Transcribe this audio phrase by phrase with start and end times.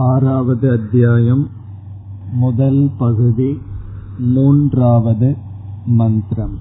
[0.00, 1.44] ஆறாவது அத்தியாயம்
[2.42, 3.50] முதல் பகுதி
[4.34, 5.30] மூன்றாவது
[6.00, 6.58] மந்திரம்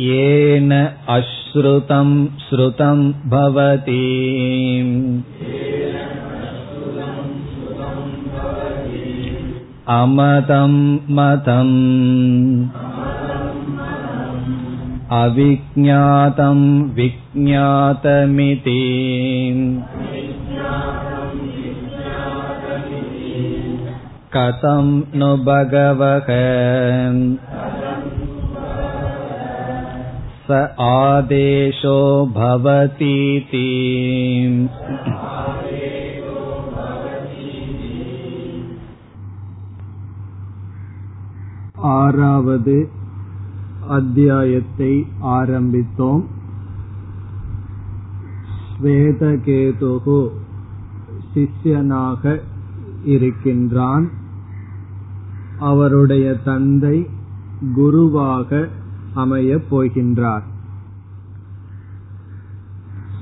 [0.00, 0.70] येन
[1.08, 2.08] अश्रुतं
[2.40, 4.00] श्रुतं भवति
[9.92, 10.74] अमतं
[11.10, 11.74] मतम्
[15.16, 16.58] अविज्ञातं
[16.96, 18.80] विज्ञातमिति
[24.32, 24.88] कथं
[25.20, 26.28] नु भगवः
[30.46, 31.98] स आदेशो
[32.34, 33.66] भवतीति
[41.96, 42.76] ஆறாவது
[43.96, 44.92] அத்தியாயத்தை
[45.36, 46.24] ஆரம்பித்தோம்
[48.70, 50.20] ஸ்வேதகேதுகு
[51.32, 52.22] சிஷ்யனாக
[53.14, 54.06] இருக்கின்றான்
[55.61, 56.97] அவருடைய தந்தை
[57.75, 58.67] குருவாக
[59.13, 60.45] அமையப் போகின்றார்.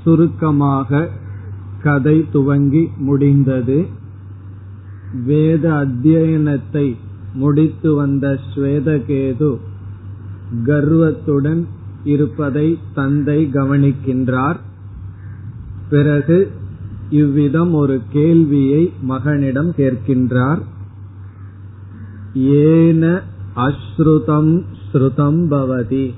[0.03, 1.07] சுருக்கமாக
[1.83, 3.79] கதை துவங்கி முடிந்தது.
[5.25, 6.87] வேத அத்தியனத்தை
[7.33, 9.51] முடித்து வந்த ஸ்வேதகேது
[10.63, 11.67] கர்வத்துடன்
[12.03, 14.59] இருப்பதை தந்தை கவனிக்கின்றார்.
[15.89, 16.51] பிறகு
[17.09, 20.61] இவ்விதம் ஒரு கேள்வியை மகனிடம் கேட்கின்றார்.
[22.35, 23.21] ஏன
[23.55, 26.13] அஸ்ருதம் ஸ்ருதம் பவதி.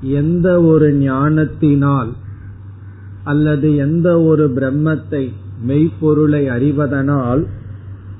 [0.00, 2.12] எந்த ஒரு ஞானத்தினால்
[3.24, 5.32] அல்லது எந்த ஒரு பிரம்மத்தை
[5.66, 7.46] மெய்ப்பொருளை அறிவதனால்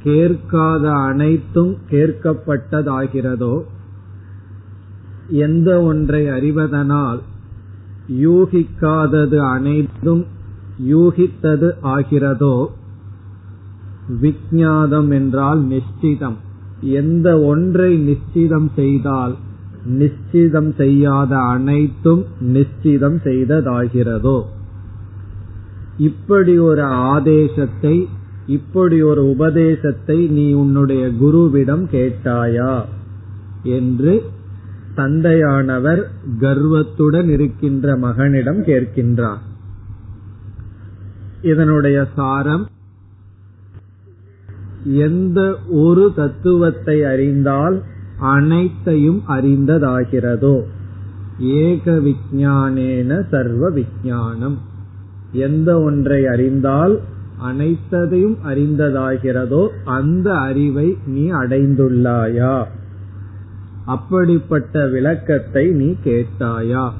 [0.02, 3.62] கேட்காத அனைத்தும் கேட்கப்பட்டதாகிறதோ
[5.28, 7.20] எந்த ஒன்றை அறிவதனால்
[8.08, 10.24] யூகிக்காதது அனைத்தும்
[10.90, 12.66] யூகித்தது ஆகிறதோ
[14.20, 16.36] விஞ்ஞாதம் என்றால் நிஷ்டிதம்.
[16.80, 19.36] எந்த ஒன்றை நிச்சிதம் செய்தால்
[19.84, 24.42] நிச்சிதம் செய்யாத அனைத்தும் நிச்சிதம் செய்ததாகிறதோ.
[25.96, 28.08] இப்படி ஒரு ஆதேசத்தை
[28.46, 32.84] இப்படி ஒரு உபதேசத்தை நீ உன்னுடைய குருவிடம் கேட்டாயா
[33.62, 34.22] என்று
[34.96, 36.02] தந்தையானவர்
[36.38, 39.42] கர்வத்துடன் இருக்கின்ற மகனிடம் கேட்கின்றார்.
[41.42, 42.66] இதனுடைய சாரம்
[44.86, 47.82] எந்த ஒரு தத்துவத்தை அறிந்தால்
[48.18, 50.62] அனைத்தையும் அறிந்ததாகிறதோ.
[51.38, 54.58] ஏக விஞ்ஞானேன சர்வ விஞ்ஞானம்
[55.32, 57.00] எந்த ஒன்றை அறிந்தால்
[57.44, 62.64] அனைத்ததையும் அறிந்ததாகிறதோ அந்த அறிவை நீ அடைந்துள்ளாயா?
[63.86, 66.92] அப்படிப்பட்ட விளக்கத்தை நீ கேட்டாயா?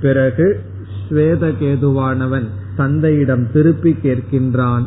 [0.00, 0.60] பிறகு
[1.08, 2.46] ஸ்வேதகேதுவானவன்
[2.76, 4.82] தந்தையிடம் திருப்பி கேட்கின்றான்.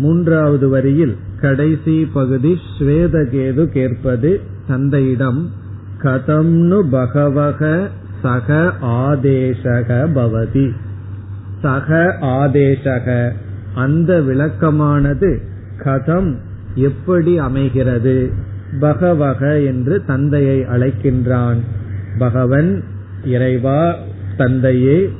[0.00, 5.50] மூன்றாவது வரியில் கடைசி பகுதி ஸ்வேதகேது கேட்பது தந்தையிடம்.
[6.02, 7.88] கதம்னு பகவக
[8.22, 10.70] சக ஆதேசக பவதி.
[11.62, 13.30] சக ஆதேசக.
[13.74, 15.40] அந்த விளக்கமானது
[15.84, 16.34] கதம்
[16.74, 18.30] எப்படி அமைகிறது?
[18.80, 21.60] பகவக என்று தந்தையை அழைக்கின்றான்.
[22.18, 22.84] பகவன்
[23.24, 23.94] இறைவா
[24.36, 25.12] தந்தையே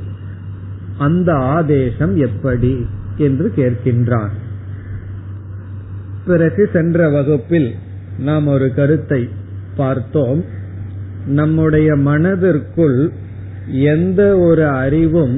[0.98, 2.86] அந்த ஆதேசம் எப்படி?
[3.16, 4.30] என்று கேட்கின்றான்.
[6.30, 7.70] பிறகு சென்ற வகுப்பில்
[8.18, 9.22] நாம் ஒரு கருத்தை
[9.76, 10.44] பார்த்தோம்.
[11.26, 13.00] நம்முடைய மனதிற்குள்
[13.82, 15.36] எந்த ஒரு அறிவும்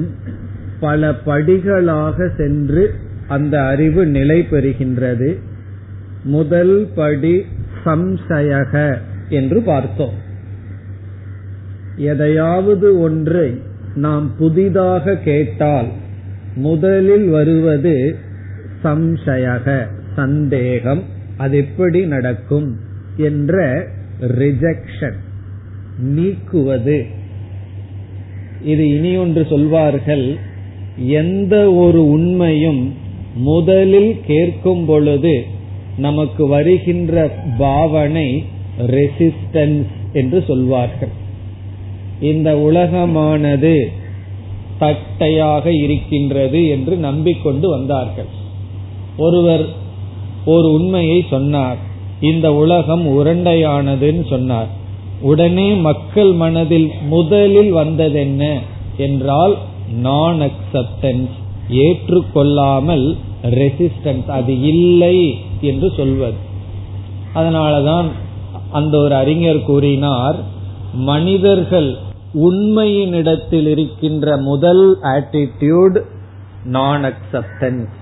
[0.79, 2.83] பல படிகளாக சென்று
[3.27, 5.29] அந்த அறிவு நிலை பெறுகின்றது.
[6.23, 7.35] முதல் படி
[7.85, 8.97] சம்சயக
[9.29, 10.17] என்று பார்த்தோம்.
[11.95, 13.49] எதையாவது ஒன்றை
[13.95, 15.89] நாம் புதிதாக கேட்டால்
[16.55, 17.95] முதலில் வருவது
[18.83, 19.67] சம்சயக.
[20.15, 21.03] சந்தேகம்.
[21.37, 22.79] அது எப்படி நடக்கும்
[23.17, 23.87] என்ற
[24.19, 25.19] ரிஜெக்ஷன்
[26.03, 27.05] நீக்குவது.
[28.63, 30.37] இது இனி ஒன்று சொல்வார்கள்
[30.97, 32.93] எந்த ஒரு உண்மையும்
[33.35, 35.43] முதலில் கேட்கும் பொழுது
[35.97, 38.45] நமக்கு வருகின்ற பாவனை
[38.79, 41.13] ரெசிஸ்டன்ஸ் என்று சொல்வார்கள்.
[42.19, 43.85] இந்த உலகமானது
[44.79, 48.31] தட்டையாக இருக்கின்றது என்று நம்பிக்கொண்டு வந்தார்கள்.
[49.17, 49.81] ஒருவர்
[50.45, 51.77] ஒரு உண்மையை சொன்னார்.
[52.21, 54.67] இந்த உலகம் உருண்டையானதுன்னு சொன்னார்.
[55.21, 58.59] உடனே மக்கள் மனதில் முதலில் வந்ததென்ன?
[58.97, 59.55] என்றால்
[60.01, 61.29] நான் அக்செப்டன்ஸ்
[61.69, 66.51] ஏற்றுக்கொள்ளாமல் ரெசிஸ்டன்ஸ் அது இல்லை என்று சொல்வது.
[67.35, 68.05] அதனாலதான்
[68.71, 70.35] அந்த ஒரு அறிஞர் கூறினார்
[70.93, 71.97] மனிதர்கள்
[72.35, 76.01] உண்மையினிடத்தில் இருக்கின்ற முதல் ஆட்டிடியூட்
[76.63, 78.01] நான் அக்செப்டன்ஸ்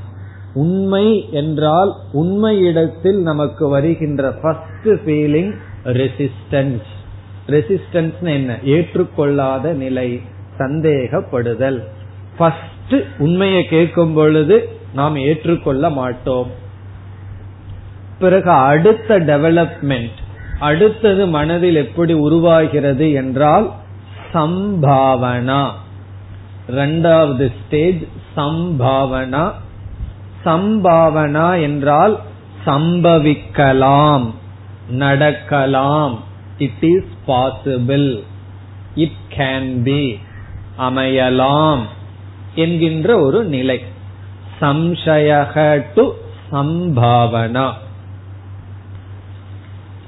[0.53, 5.53] உண்மை என்றால் உண்மையிடத்தில் நமக்கு வருகின்ற ஃபர்ஸ்ட் ஃபீலிங்
[5.85, 6.89] ரெசிஸ்டன்ஸ்
[7.47, 8.57] ரெசிஸ்டன்ஸ் என்ன?
[8.63, 10.21] ஏற்றுக்கொள்ளாத நிலை
[10.57, 11.83] சந்தேகப்படுதல்.
[12.37, 16.47] ஃபர்ஸ்ட் உண்மையை கேட்கும் பொழுது நாம் ஏற்றுக்கொள்ள மாட்டோம்.
[18.19, 20.19] பிறகு அடுத்த டெவலப்மெண்ட்
[20.59, 23.71] அடுத்தது மனதில் எப்படி உருவாகிறது என்றால்
[24.33, 25.69] சம்பாவனா.
[26.67, 28.03] இரண்டாவது ஸ்டேஜ்
[28.37, 29.51] சம்பாவனா.
[30.45, 32.19] சம்பாவனா என்றால்
[32.65, 34.31] சம்பவிக்கலாம்
[34.89, 36.19] நடக்கலாம்.
[36.57, 38.19] It is possible
[38.95, 40.19] it can be
[40.79, 41.79] அமையலாம்
[42.55, 43.83] என்கின்ற ஒரு நிலை.
[44.61, 46.13] சம்சயக டு
[46.51, 47.71] சம்பாவனா.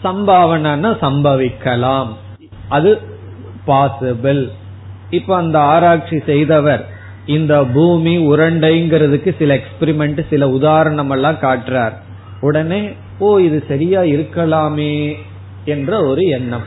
[0.03, 2.07] சம்பாவனா சம்பவிக்கலாம்.
[2.69, 3.01] அது
[3.67, 4.49] பாசிபிள்
[5.09, 6.92] இப்ப அந்த ஆராய்ச்சி செய்தவர்
[7.25, 11.93] இந்த பூமி உருண்டைங்கிறதுக்கு சில எக்ஸ்பிரிமெண்ட் சில உதாரணம் எல்லாம் காட்டுறார்.
[12.41, 12.89] உடனே
[13.19, 15.13] ஓ இது சரியா இருக்கலாமே
[15.65, 16.63] என்ற ஒரு எண்ணம்.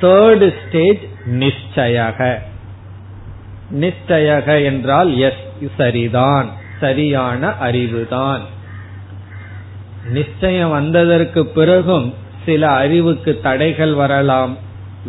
[0.00, 2.38] Third stage நிச்சயக.
[3.80, 6.50] நிச்சயக என்றால் எஸ் சரிதான்.
[6.80, 8.40] சரியான அறிவுதான்.
[10.10, 12.14] நிச்சயம் வந்ததற்கு பிறகும்
[12.46, 14.56] சில அறிவுக்கு தடைகள் வரலாம்.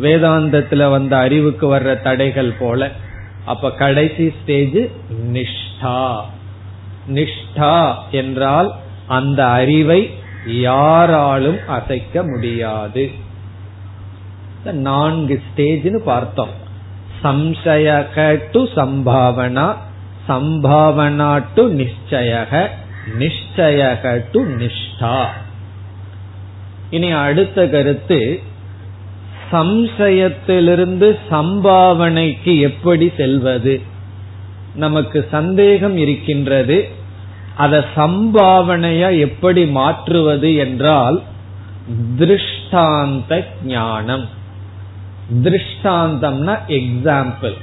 [0.02, 2.90] வேதாந்தத்துல வந்த அறிவுக்கு வர்ற தடைகள் போல.
[3.44, 4.78] அப்ப கடைசி ஸ்டேஜ்
[5.32, 6.20] நிஷ்டா.
[7.08, 8.74] நிஷ்டா என்றால்
[9.06, 10.10] அந்த அறிவை
[10.46, 13.10] யாராலும் அசைக்க முடியாது.
[14.64, 16.54] நான்கு ஸ்டேஜ்னு பார்த்தோம்.
[17.22, 19.76] சம்சயக டு சம்பாவனா
[20.28, 22.68] சம்பாவனா டு நிச்சயக
[23.18, 25.26] நிச்சயக டு நிஷ்டா.
[26.90, 28.42] இனி அடுத்த கருத்து
[29.52, 33.82] சம்சயத்திலிருந்து சம்பாவனைக்கு எப்படி செல்வது?
[34.74, 36.88] நமக்கு சந்தேகம் இருக்கின்றது.
[37.56, 41.22] அதை சம்பாவனையா எப்படி மாற்றுவது என்றால்
[42.18, 44.28] திருஷ்டாந்த ஞானம்.
[45.42, 47.56] திருஷ்டாந்தம்னா எக்ஸாம்பிள்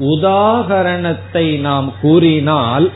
[0.00, 2.92] உதாகரணத்தை நாம் கூறினால்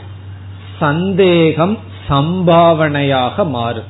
[0.79, 1.77] சந்தேகம்
[2.09, 3.89] சம்பாவனையாக மாறும்.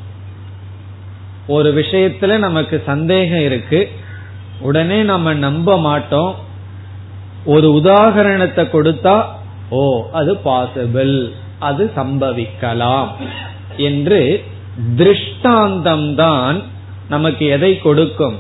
[1.47, 3.89] ஒரு விஷயத்துல நமக்கு சந்தேகம் இருக்கு.
[4.67, 6.31] உடனே நம்ம நம்ப மாட்டோம்.
[7.45, 9.17] ஒரு உதாகரணத்தை கொடுத்தா
[9.69, 9.81] ஓ
[10.19, 11.15] அது பாசிபிள்
[11.67, 13.09] அது சம்பவிக்கலாம்
[13.87, 14.21] என்று
[14.97, 16.57] திருஷ்டாந்தம் தான்
[17.09, 18.37] நமக்கு எதை கொடுக்கும்?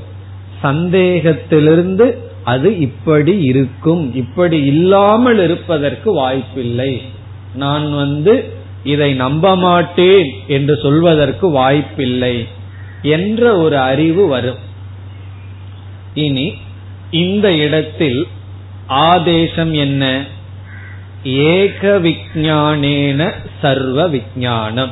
[0.61, 2.05] சந்தேகத்திலிருந்து
[2.43, 4.03] அது இப்படி இருக்கும்.
[4.15, 6.91] இப்படி இல்லாமல் இருப்பதற்கு வாய்ப்பில்லை.
[7.55, 8.33] நான் வந்து
[8.83, 12.35] இதை நம்ப மாட்டேன் என்று சொல்வதற்கு வாய்ப்பில்லை
[13.15, 14.59] என்ற ஒரு அறிவு வரும்.
[16.13, 16.53] இனி
[17.11, 18.27] இந்த இடத்தில்
[18.87, 20.23] ஆதேசம் என்ன?
[21.23, 24.91] ஏக விஜானேன சர்வ விஜானம்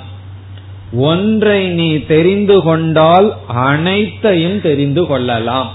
[0.94, 5.72] ஒன்றை நீ தெரிந்து கொண்டால் அனைத்தையும் தெரிந்து கொள்ளலாம்.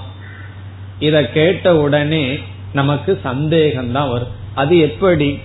[0.99, 2.39] இத கேட்ட உடனே
[2.73, 4.41] நமக்கு சந்தேகம்தான் வரும்.
[4.55, 5.39] அது எப்படி?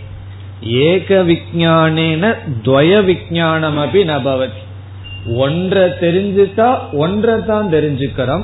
[0.61, 4.59] ஏக விஜானேன துவய விஜானம் அபி நபவதி.
[5.35, 8.43] ஒன்றை தெரிஞ்சுட்டா ஒன்றை தான் தெரிஞ்சுக்கிறோம்.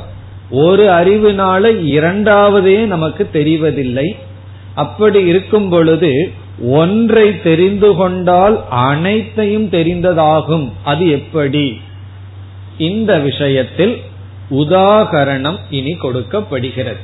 [0.53, 1.63] ஒரு அறிவுனால
[1.97, 4.07] இரண்டாவதே நமக்கு தெரிவதில்லை.
[4.75, 6.11] அப்படி இருக்கும் பொழுது
[6.61, 10.71] ஒன்றை தெரிந்து கொண்டால் அனைத்தையும் தெரிந்ததாகும்.
[10.83, 11.81] அது எப்படி?
[12.77, 14.01] இந்த விஷயத்தில்
[14.51, 17.03] உதாகரணம் இனி கொடுக்கப்படுகிறது.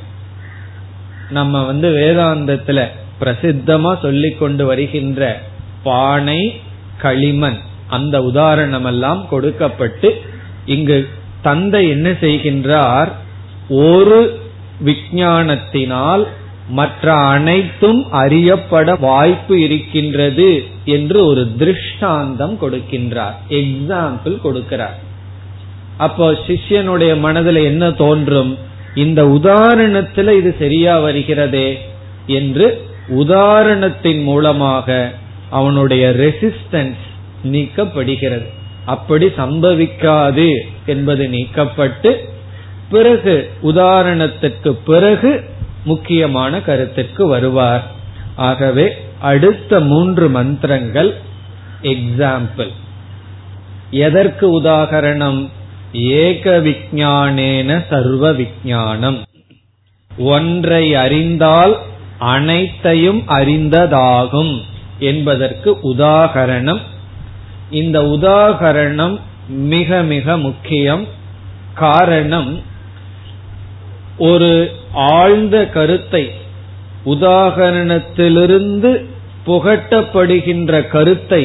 [1.30, 2.86] நம்ம வந்து வேதாந்தத்துல
[3.20, 5.40] பிரசித்தமா சொல்லிக் கொண்டு வருகின்ற
[5.82, 6.60] பானை
[6.98, 10.22] களிமண் அந்த உதாரணம் எல்லாம் கொடுக்கப்பட்டு
[10.66, 11.08] இங்கு
[11.42, 13.10] தந்தை என்ன செய்கின்றார்?
[13.70, 14.40] ஒரு
[14.80, 16.28] விஞ்ஞானத்தினால்
[16.68, 23.34] மற்ற அனைத்தும் அறியப்பட வாய்ப்பு இருக்கின்றது என்று ஒரு திருஷ்டாந்தம் கொடுக்கின்றார்.
[23.48, 24.98] எக்ஸாம்பிள் கொடுக்கிறார்.
[25.96, 28.58] அப்போ சிஷ்யனுடைய மனதில் என்ன தோன்றும்?
[28.94, 31.78] இந்த உதாரணத்துல இது சரியா வருகிறதே
[32.26, 35.12] என்று உதாரணத்தின் மூலமாக
[35.50, 37.04] அவனுடைய ரெசிஸ்டன்ஸ்
[37.44, 38.46] நீக்கப்படுகிறது.
[38.84, 40.54] அப்படி சம்பவிக்காது
[40.86, 42.29] என்பது நீக்கப்பட்டு
[42.90, 45.44] பிறகு உதாரணத்துக்கு பிறகு
[45.84, 47.84] முக்கியமான கருத்துக்கு வருவார்.
[48.36, 48.86] ஆகவே
[49.20, 51.14] அடுத்த மூன்று மந்திரங்கள்
[51.82, 52.72] எக்ஸாம்பிள்
[53.90, 55.48] எதற்கு உதாகரணம்
[55.92, 59.18] ஏக விஜானேன சர்வ விஜானம்
[60.18, 61.78] ஒன்றை அறிந்தால்
[62.18, 64.60] அனைத்தையும் அறிந்ததாகும்
[64.98, 66.80] என்பதற்கு உதாகரணம்
[67.70, 71.04] இந்த உதாகரணம் மிக மிக முக்கியம்.
[71.74, 72.68] காரணம்
[74.20, 74.50] ஒரு
[74.92, 76.22] ஆழ்ந்த கருத்தை
[77.04, 78.90] உதாகரணத்திலிருந்து
[79.46, 81.42] புகட்டப்படுகின்ற கருத்தை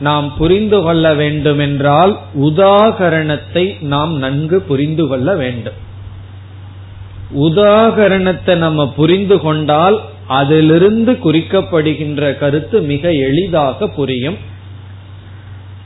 [0.00, 5.78] நாம் புரிந்து கொள்ள வேண்டுமென்றால் உதாகரணத்தை நாம் நன்கு புரிந்து கொள்ள வேண்டும்.
[7.36, 14.38] உதாகரணத்தை நம்ம புரிந்து கொண்டால் அதிலிருந்து குறிக்கப்படுகின்ற கருத்து மிக எளிதாக புரியும்.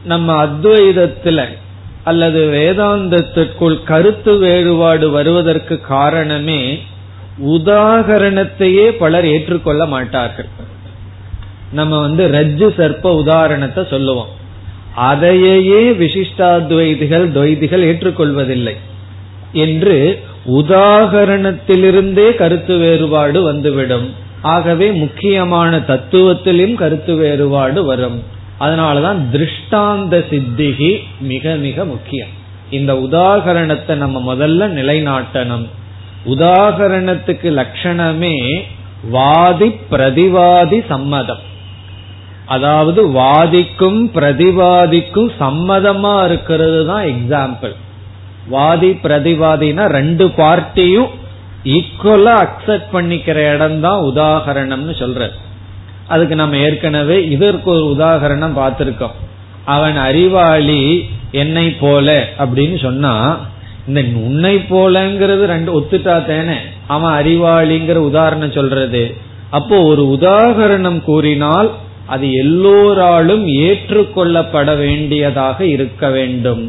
[0.04, 1.40] நம்ம அத்வைதத்துல
[2.04, 6.78] அல்லது வேதாந்தத்திற்குள் கருத்து வேறுபாடு வருவதற்கு காரணமே
[7.42, 10.46] உதாகரணத்தையே பலர் ஏற்றுக்கொள்ள மாட்டார்கள்.
[11.72, 14.28] நம்ம வந்து ரஜ்ஜு சர்ப்ப உதாரணத்தை சொல்லுவோம்.
[14.94, 18.74] அதையே விசிஷ்டாத்வைதிகள் துவைதிகள் ஏற்றுக்கொள்வதில்லை
[19.52, 24.14] என்று உதாகரணத்திலிருந்தே கருத்து வேறுபாடு வந்துவிடும்.
[24.42, 28.22] ஆகவே முக்கியமான தத்துவத்திலும் கருத்து வேறுபாடு வரும்.
[28.64, 30.90] அதனாலதான் திருஷ்டாந்த சித்திகி
[31.30, 32.32] மிக மிக முக்கியம்.
[32.78, 35.66] இந்த உதாகரணத்தை நம்ம முதல்ல நிலைநாட்டணும்.
[36.34, 38.36] உதாகரணத்துக்கு லட்சணமே
[39.16, 41.42] வாதி பிரதிவாதி சம்மதம்.
[42.54, 47.74] அதாவது வாதிக்கும் பிரதிவாதிக்கும் சம்மதமா இருக்கிறது தான் எக்ஸாம்பிள்
[48.54, 51.10] வாதி பிரதிவாதினா ரெண்டு பார்ட்டியும்
[51.76, 55.28] ஈக்குவலா அக்செப்ட் பண்ணிக்கிற இடம் தான் உதாகரணம்னு சொல்ற
[56.12, 59.16] அதுக்கு நம்ம ஏற்கனவே இதற்கு ஒரு உதாகரணம் பார்த்திருக்கோம்.
[59.64, 60.82] அவன் அறிவாளி
[61.32, 63.14] என்னை போல அப்படின்னு சொன்னா
[63.86, 66.58] இந்த உன்னை போலங்கிறது ரெண்டு ஒத்துட்டா தானே?
[66.86, 69.02] அவன் அறிவாளிங்கிற உதாரணம் சொல்றது.
[69.50, 71.70] அப்போ ஒரு உதாகரணம் கூறினால்
[72.06, 76.62] அது எல்லோராலும் ஏற்றுக்கொள்ளப்பட வேண்டியதாக இருக்க வேண்டும்.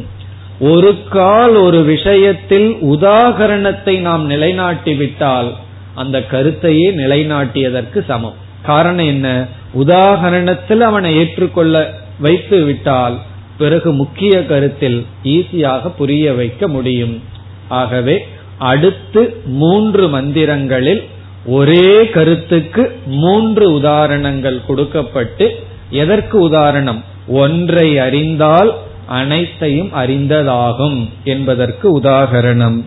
[0.60, 5.50] ஒரு கால் ஒரு விஷயத்தில் உதாகரணத்தை நாம் நிலைநாட்டிவிட்டால்
[5.94, 8.38] அந்த கருத்தையே நிலைநாட்டியதற்கு சமம்.
[8.64, 9.46] காரணம் என்ன?
[9.74, 13.18] உதாகரணத்தில் அவனை ஏற்றுக்கொள்ள வைத்து விட்டால்
[13.58, 17.22] பிறகு முக்கிய கருத்தில் ஈஸியாக புரிய வைக்க முடியும்.
[17.68, 18.26] ஆகவே
[18.58, 21.02] அடுத்து மூன்று மந்திரங்களில்
[21.46, 25.46] ஒரே கருத்துக்கு மூன்று உதாரணங்கள் கொடுக்கப்பட்டு
[25.90, 27.04] எதற்கு உதாரணம்?
[27.28, 28.74] ஒன்றை அறிந்தால்
[29.06, 32.78] அனைத்தையும் அறிந்ததாகும் என்பதற்கு உதாகரணம்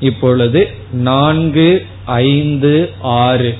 [0.00, 0.60] இப்பொழுது
[0.92, 3.56] நான்கு ஐந்து ஆறு.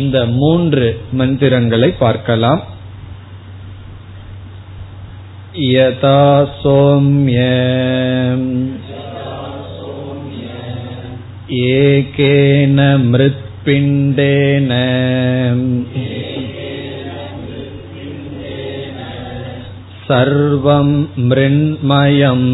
[0.00, 2.62] இந்த மூன்று மந்திரங்களை பார்க்கலாம்
[5.70, 6.20] யதா
[6.60, 7.38] சோம்ய
[11.78, 12.80] ஏகேன
[13.10, 14.72] மிருத்பிண்டேன
[20.10, 20.88] सर्वं
[21.26, 22.48] मृण्मयम्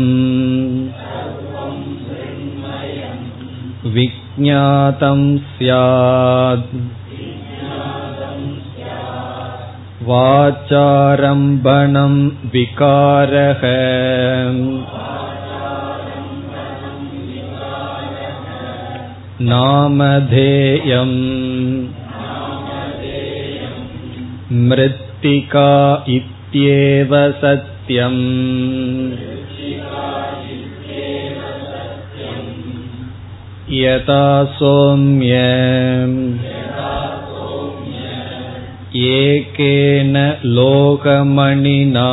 [3.95, 5.21] विज्ञातं
[5.53, 6.75] स्यात्
[10.09, 12.15] वाचारम्भणं
[12.53, 13.63] विकारः
[19.51, 21.17] नामधेयम्
[24.69, 25.71] मृत्तिका
[26.17, 28.23] इत्येव सत्यम्
[33.81, 34.25] यथा
[34.59, 35.41] सौम्य
[38.95, 40.17] एकेन
[40.59, 42.09] लोकमणिना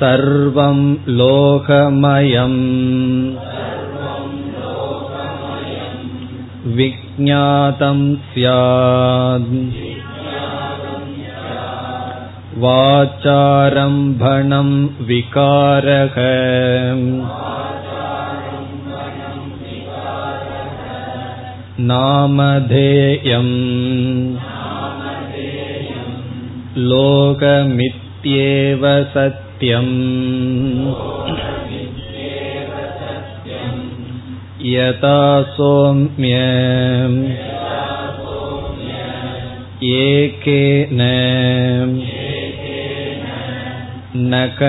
[0.00, 0.78] सर्वं
[1.20, 2.58] लोकमयम्
[6.78, 8.00] विज्ञातं
[8.32, 9.54] स्यात्
[12.64, 14.70] वाचारम्भणं
[15.08, 16.18] विकारः
[21.90, 23.54] नामधेयम्
[26.90, 28.82] लोकमित्येव
[29.14, 29.94] सत्यम्
[34.72, 35.18] यथा
[35.56, 36.36] सौम्य
[39.90, 41.00] एकेन
[44.32, 44.60] नक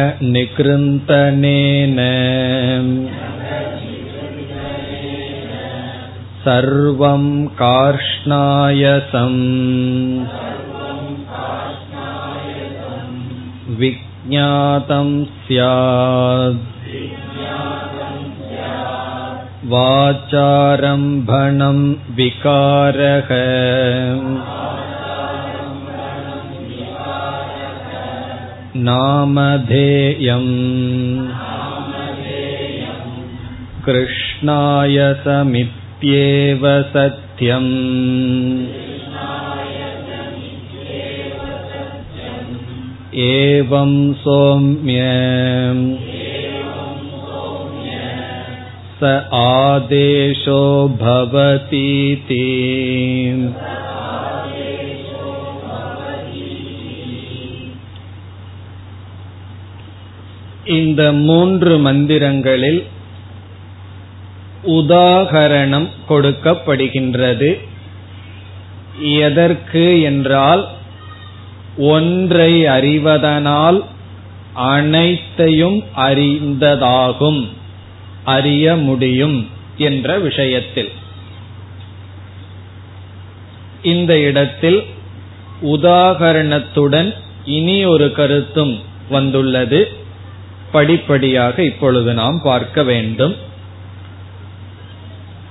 [6.45, 7.23] सर्वं
[7.61, 9.41] कार्ष्णायसम्
[13.79, 16.69] विज्ञातं स्यात्
[19.71, 21.79] वाचारम्भणं
[22.15, 23.29] विकारः
[28.75, 30.51] नामधेयम्
[36.01, 37.71] कृष्णायसमित्येव सत्यम्
[43.13, 45.01] एवं सौम्य
[48.99, 49.03] स
[49.33, 50.63] आदेशो
[51.01, 52.45] भवतीति
[60.65, 62.81] இந்த மூன்று மந்திரங்களில்
[64.66, 67.60] உதாகரணம் கொடுக்கப்படுகின்றது.
[69.00, 70.68] எதற்கு என்றால்
[71.78, 73.84] ஒன்றை அறிவதனால்
[74.52, 77.48] அனைத்தையும் அறிந்ததாகும்
[78.24, 80.90] அறிய முடியும் என்ற விஷயத்தில்.
[83.82, 84.84] இந்த இடத்தில்
[85.62, 89.92] உதாகரணத்துடன் இனி ஒரு கருத்தும் வந்துள்ளது.
[90.72, 93.36] படிப்படியாக இப்பொழுது நாம் பார்க்க வேண்டும்.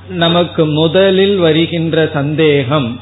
[0.10, 3.00] நமக்கு முதலில் வருகின்ற சந்தேகம்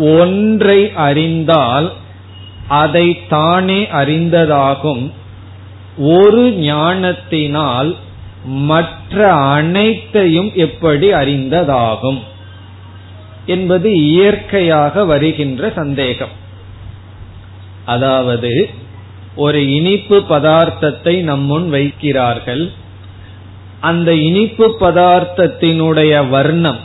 [0.00, 1.92] ஒன்றை அறிந்தால்
[2.68, 5.10] அதை தானே அறிந்ததாகும்.
[5.98, 7.96] ஒரு ஞானத்தினால்
[8.44, 12.20] மற்ற அனைத்தையும் எப்படி அறிந்ததாகும்?
[13.46, 16.40] என்பது இயற்கையாக வருகின்ற சந்தேகம்.
[17.84, 18.70] அதாவது
[19.36, 22.72] ஒரு இனிப்பு பதார்த்தத்தை நம்முன் வைக்கிறார்கள்.
[23.88, 26.80] அந்த இனிப்பு பதார்த்தத்தினுடைய வர்ணம்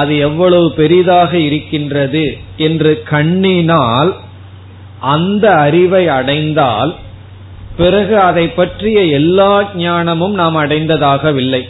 [0.00, 2.24] அது எவ்வளவு பெரிதாக இருக்கின்றது
[2.66, 4.10] என்று கண்ணினால்
[5.14, 6.92] அந்த அறிவை அடைந்தால்
[7.76, 11.62] பிறகு அதை பற்றிய எல்லா ஞானமும் நாம் அடைந்ததாகவில்லை.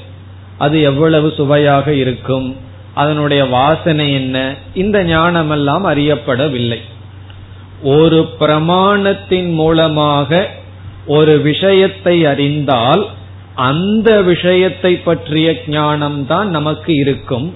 [0.59, 2.49] அது எவ்வளவு சுவையாக இருக்கும்
[2.95, 4.37] அதனுடைய வாசனை என்ன
[4.75, 6.81] இந்த ஞானமெல்லாம் அறியப்படவில்லை.
[7.97, 10.49] ஒரு பிரமாணத்தின் மூலமாக
[11.17, 13.05] ஒரு விஷயத்தை அறிந்தால்
[13.55, 17.55] அந்த விஷயத்தை பற்றிய ஞானம் தான் நமக்கு இருக்கும்.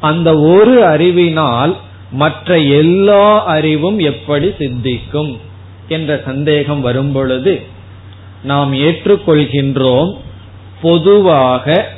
[0.00, 1.76] அந்த ஒரு அறிவினால்
[2.12, 5.40] மற்ற எல்லா அறிவும் எப்படி சித்திக்கும்
[5.88, 7.62] என்ற சந்தேகம் வரும்பொழுது
[8.42, 10.16] நாம் ஏற்றுக்கொள்கின்றோம்
[10.82, 11.88] பொதுவாக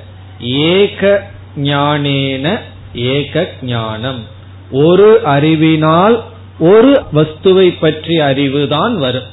[0.40, 2.60] ஏக ஞானேன
[2.94, 4.24] ஏக ஞானம்.
[4.70, 6.22] ஒரு அறிவினால்
[6.59, 9.30] ஒரு வஸ்துவை பற்றிய அறிவுதான் வரும்.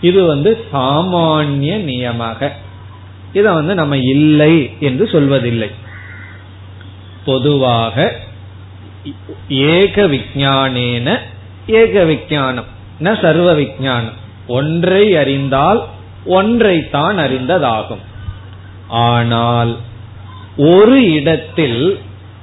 [0.00, 2.52] இது வந்து சாமானிய நியமாக.
[3.34, 5.70] இதை வந்து நம்ம இல்லை என்று சொல்வதில்லை.
[7.24, 7.96] பொதுவாக
[9.48, 11.18] ஏக விஜானேன
[11.66, 12.68] ஏக விஜானம்.
[13.02, 14.18] ந சர்வ விஜானம்.
[14.46, 15.80] ஒன்றை அறிந்தால்
[16.26, 18.04] ஒன்றைத்தான் அறிந்ததாகும்.
[18.88, 19.76] ஆனால்
[20.56, 21.98] ஒரு இடத்தில்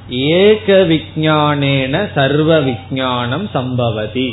[0.09, 4.29] ஏக விஜானேன சர்வ விஜானம் சம்பவதி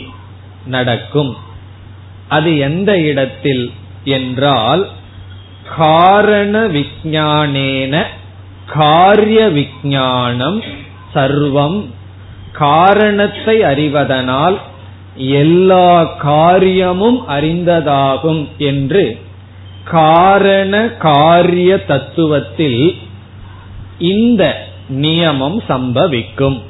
[0.66, 1.36] நடக்கும்.
[2.28, 3.72] அது எந்த இடத்தில்
[4.04, 4.82] என்றால்
[5.76, 8.02] காரண விஜானேன
[8.66, 10.62] காரிய விஜானம்
[11.14, 11.86] சர்வம்.
[12.52, 14.58] காரணத்தை அறிவதனால்
[15.16, 19.18] எல்லா காரியமும் அறிந்ததாகும் என்று
[19.84, 22.94] காரண காரிய தத்துவத்தில்
[23.98, 26.62] இந்த நியமம் சம்பவிக்கும்.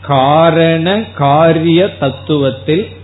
[0.00, 2.96] காரண காரிய தத்துவத்தில்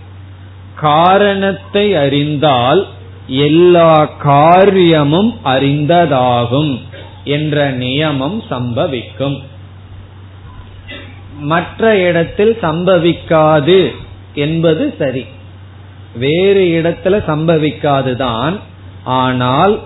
[0.74, 2.86] காரணத்தை அறிந்தால்
[3.28, 6.80] எல்லா காரியமும் அறிந்ததாகும்
[7.24, 9.42] என்ற நியமம் சம்பவிக்கும்.
[11.40, 13.94] மற்ற இடத்தில் சம்பவிக்காது
[14.34, 15.26] என்பது சரி.
[16.14, 18.58] வேறு இடத்துல சம்பவிக்காதுதான்.
[19.04, 19.80] ஆனால்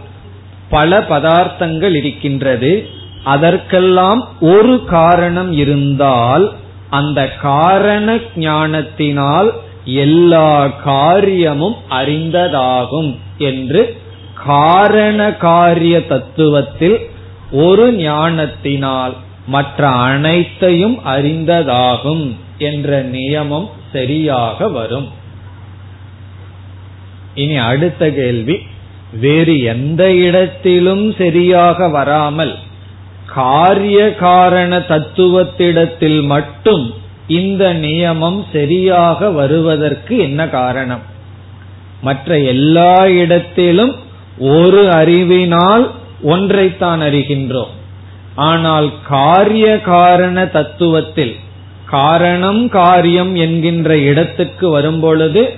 [0.71, 2.89] பல பதார்த்தங்கள் இருக்கின்றது.
[3.25, 6.53] அதற்கெல்லாம் ஒரு காரணம் இருந்தால்
[6.91, 9.53] அந்த காரண ஞானத்தினால்
[9.85, 13.97] எல்லா காரியமும் அறிந்ததாகும் என்று
[14.35, 16.99] காரண காரிய தத்துவத்தில்
[17.53, 19.15] ஒரு ஞானத்தினால்
[19.47, 25.09] மற்ற அனைத்தையும் அறிந்ததாகும் என்ற நியமம் சரியாக வரும்.
[27.35, 28.59] இனி அடுத்த கேள்வி
[29.21, 32.59] வேறு எந்த இடத்திலும் சரியாக வராமல்
[33.27, 36.95] காரிய காரண தத்துவத்திடத்தில் மட்டும்
[37.27, 41.01] இந்த நியமம் சரியாக வருவதற்கு என்ன காரணம்?
[42.03, 43.95] மற்ற எல்லா இடத்திலும்
[44.39, 45.91] ஒரு அறிவினால்
[46.25, 47.73] ஒன்றைத்தான் அறிகின்றோம்.
[48.35, 51.37] ஆனால் காரிய காரண தத்துவத்தில்
[51.87, 55.53] காரணம் காரியம் என்கின்ற இடத்துக்கு வரும்பொழுது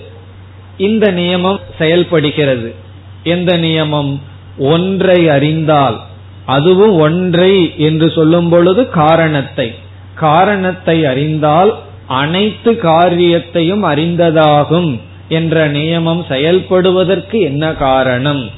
[0.77, 2.75] இந்த நியமம் செயல்படுகிறது.
[3.23, 4.21] எந்த நியமம்?
[4.59, 6.01] ஒன்றை அறிந்தால்.
[6.45, 9.75] அதுவும் ஒன்றை என்று சொல்லும் பொழுது காரணத்தை.
[10.15, 18.51] காரணத்தை அறிந்தால் அனைத்து காரியத்தையும் அறிந்ததாகும் என்ற நியமம் செயல்படுவதற்கு என்ன காரணம்?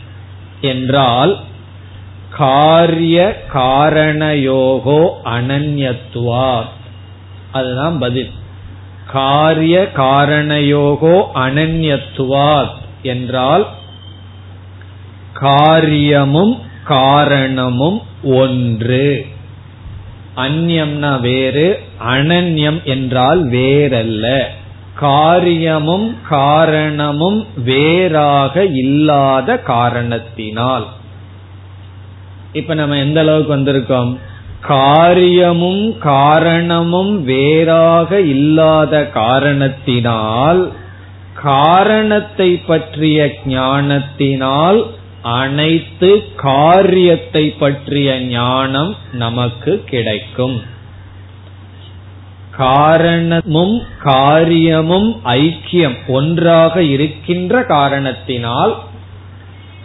[0.61, 1.39] என்றால்
[2.31, 6.63] காரிய காரணயோகோ அனன்யத்துவா.
[7.53, 8.31] அதுதான் பதில்.
[9.07, 12.67] காரிய காரணயோகோ அனன்யத்துவா
[13.03, 13.67] என்றால்
[15.33, 19.27] காரியமும் காரணமும் ஒன்று.
[20.37, 24.43] அந்யம்னா வேறு அனன்யம் என்றால் வேறல்ல.
[24.95, 30.87] காரியமும் காரணமும் வேறாக இல்லாத காரணத்தினால்.
[32.53, 34.17] இப்ப நம்ம எந்த அளவுக்கு வந்திருக்கோம்?
[34.61, 40.73] காரியமும் காரணமும் வேறாக இல்லாத காரணத்தினால்
[41.35, 44.87] காரணத்தை பற்றிய ஞானத்தினால்
[45.35, 50.57] அனைத்து காரியத்தை பற்றிய ஞானம் நமக்கு கிடைக்கும்.
[52.51, 58.75] காரணமும் காரியமும் ஐக்கியம் ஒன்றாக இருக்கின்ற காரணத்தினால்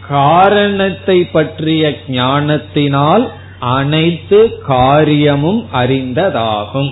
[0.08, 3.26] காரணத்தை பற்றிய ஞானத்தினால்
[3.60, 6.92] அனைத்து காரியமும் அறிந்ததாகும்.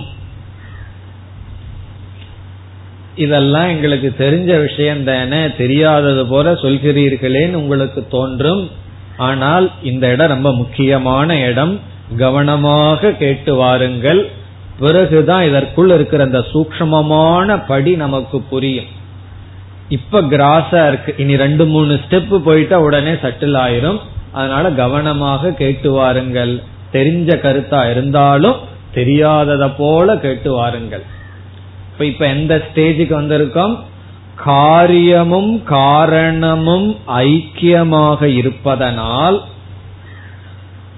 [3.20, 8.70] இதெல்லாம் எங்களுக்கு தெரிஞ்ச விஷயம் தானே தெரியாதது போல சொல்கிறீர்களேன்னு உங்களுக்கு தோன்றும்.
[9.16, 11.80] ஆனால் இந்த இடம் ரொம்ப முக்கியமான இடம்.
[12.16, 14.20] கவனமாக கேட்டு வாருங்கள்.
[14.78, 18.90] பிறகுதான் இதற்குள் இருக்கிற அந்த சூக்மமான படி நமக்கு புரியும்.
[19.88, 21.14] இப்ப கிராஸா இருக்கு.
[21.18, 24.00] இனி ரெண்டு மூணு ஸ்டெப் போயிட்டா உடனே சட்டில் ஆயிரும்.
[24.32, 26.54] அதனால கவனமாக கேட்டு வாருங்கள்.
[26.92, 28.56] தெரிஞ்ச கருத்தா இருந்தாலும்
[28.94, 31.18] தெரியாதத போல கேட்டு வாருங்கள்.
[32.04, 33.78] இப்ப இப்ப எந்த ஸ்டேஜுக்கு வந்திருக்கோம்?
[34.36, 39.44] காரியமும் காரணமும் ஐக்கியமாக இருப்பதனால்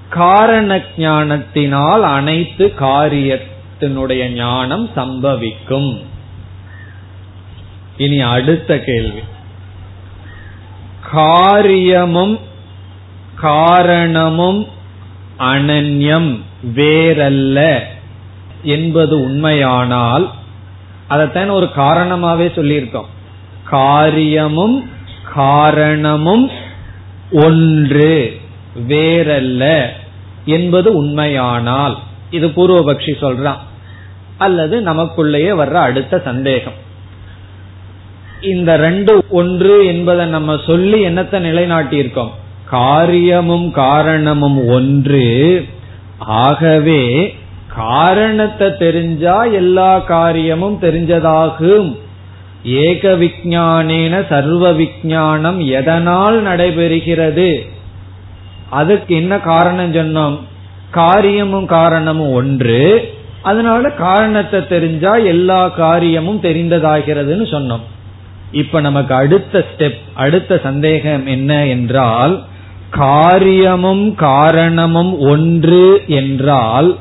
[0.09, 6.05] காரண ஞானத்தினால் அனைத்து காரியத்தினுடைய ஞானம் சம்பவிக்கும்.
[7.97, 9.21] இனி அடுத்த கேள்வி.
[11.11, 12.39] காரியமும்
[13.35, 14.67] காரணமும்
[15.39, 16.41] அனன்யம்
[16.75, 17.79] வேறல்ல
[18.63, 20.31] என்பது உண்மையானால்
[21.13, 23.11] அதைத்தான் ஒரு காரணமாவே சொல்லியிருக்கோம்.
[23.65, 24.91] காரியமும்
[25.35, 26.51] காரணமும்
[27.31, 28.41] ஒன்று
[28.89, 29.87] வேறல்ல
[30.45, 31.99] என்பது உண்மையானால்
[32.31, 33.61] இது பூர்வபக்ஷி சொல்றான்.
[34.39, 36.79] அல்லது நமக்குள்ளேயே வர்ற அடுத்த சந்தேகம்.
[38.41, 42.31] இந்த ரெண்டு ஒன்று என்பதை நம்ம சொல்லி என்னத்தை நிலைநாட்டியிருக்கோம்?
[42.65, 45.67] காரியமும் காரணமும் ஒன்று.
[46.19, 47.37] ஆகவே
[47.77, 51.97] காரணத்தை தெரிஞ்சா எல்லா காரியமும் தெரிஞ்சதாகும்.
[52.65, 57.61] ஏக விஜானேன சர்வ விஜானம் எதனால் நடைபெறுகிறது?
[58.71, 60.39] அதுக்கு என்ன காரணம் சொன்னோம்?
[60.91, 63.15] காரியமும் காரணமும் ஒன்று.
[63.43, 67.81] அதனால காரணத்தை தெரிஞ்சா எல்லா காரியமும் தெரிந்ததாகிறதுன்னு சொன்னோம்.
[68.53, 72.43] இப்ப நமக்கு அடுத்த ஸ்டெப் அடுத்த சந்தேகம் என்ன என்றால்
[72.91, 76.97] காரியமும் காரணமும் ஒன்று என்றால்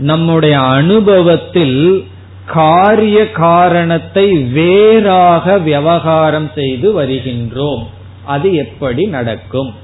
[0.00, 2.08] நம்முடைய அனுபவத்தில்
[2.46, 7.86] காரிய காரணத்தை வேறாக விவகாரம் செய்து வருகின்றோம்.
[8.24, 9.74] அது எப்படி நடக்கும்?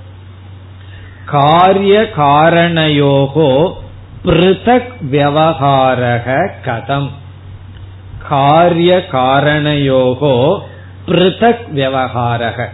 [1.24, 3.72] காரிய காரணயோகோ
[4.24, 7.10] பிருதக் விவகாரக கதம்.
[8.28, 10.58] காரிய காரணயோகோ
[11.06, 12.66] பிருதக் விவகாரக.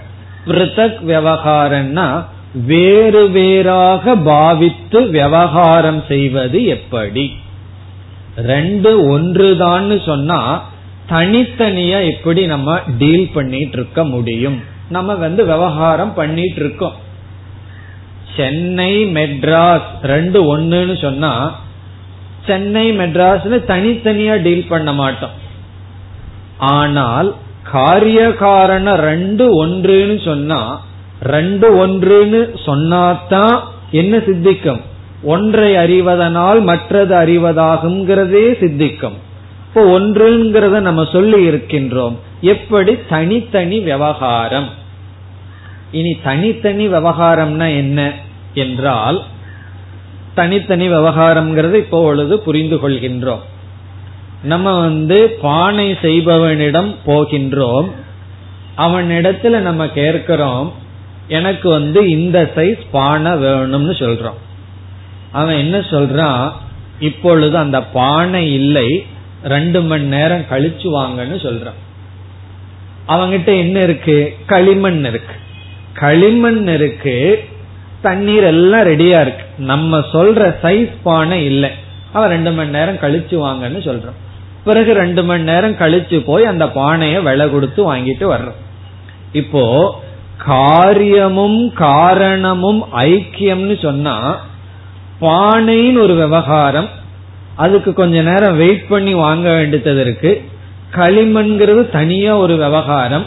[0.46, 2.24] பிருதக் விவகாரம்னா
[2.54, 7.36] வேறு வேறாக பாவித்து விவகாரம் செய்வது எப்படி?
[8.36, 10.62] ரெண்டு ஒன்றுதான்னு சொன்னா
[11.10, 14.60] தனித்தனியா எப்படி நம்ம டீல் பண்ணிட்டு இருக்க முடியும்?
[14.88, 16.92] நம்ம வந்து விவகாரம் பண்ணிட்டு இருக்கோம்
[18.36, 21.54] சென்னை மெட்ராஸ் ரெண்டு ஒண்ணுன்னு சொன்னா
[22.46, 25.30] சென்னை மெட்ராஸ்ல தனித்தனியா டீல் பண்ண மாட்டோம்.
[26.58, 30.80] ஆனால் காரிய காரண ரெண்டு ஒன்றுன்னு சொன்னா
[31.22, 34.80] ரெண்டு ஒன்றுன்னு சொன்னாதான் என்ன சித்திக்கும்?
[35.22, 39.12] ஒன்றை அறிவதனால் மற்றது அறிவதாகுங்கிறதே சித்திக்கும்.
[39.68, 42.16] இப்போ ஒன்றுங்கிறத நம்ம சொல்லி இருக்கின்றோம்.
[42.40, 42.98] எப்படி?
[43.08, 44.68] தனித்தனி விவகாரம்.
[45.92, 48.12] இனி தனித்தனி விவகாரம்னா என்ன
[48.54, 49.22] என்றால்
[50.34, 53.40] தனித்தனி விவகாரம்ங்கிறது இப்பொழுது புரிந்து கொள்கின்றோம்.
[54.42, 57.90] நம்ம வந்து பானை செய்பவனிடம் போகின்றோம்.
[58.78, 60.72] அவனிடத்துல நம்ம கேட்கிறோம்
[61.32, 64.40] எனக்கு வந்து இந்த சைஸ் பானை வேணும்னு சொல்றோம்
[65.32, 66.52] அவன் என்ன சொல்றான்?
[66.98, 69.06] இப்பொழுது அந்த பானை இல்லை
[69.44, 71.80] ரெண்டு மணி நேரம் கழிச்சு வாங்கன்னு சொல்றான்.
[73.08, 74.36] அவங்கிட்ட என்ன இருக்கு?
[74.46, 75.34] களிமண் இருக்கு.
[75.94, 77.44] களிமண் இருக்கு
[78.02, 79.44] தண்ணீர் எல்லாம் ரெடியா இருக்கு.
[79.58, 81.70] நம்ம சொல்ற சைஸ் பானை இல்லை.
[82.12, 84.18] அவன் ரெண்டு மணி நேரம் கழிச்சு வாங்கன்னு சொல்றான்.
[84.64, 88.60] பிறகு ரெண்டு மணி நேரம் கழிச்சு போய் அந்த பானைய விலை கொடுத்து வாங்கிட்டு வர்றோம்
[89.32, 89.62] இப்போ
[90.44, 94.40] காரியமும் காரணமும் ஐக்கியம்னு சொன்னா
[95.20, 96.88] பானைன்னு ஒரு விவகாரம்.
[97.54, 100.44] அதுக்கு கொஞ்ச நேரம் வெயிட் பண்ணி வாங்க வேண்டியது இருக்கு.
[100.92, 103.24] களிமண்கிறது தனியா ஒரு விவகாரம்.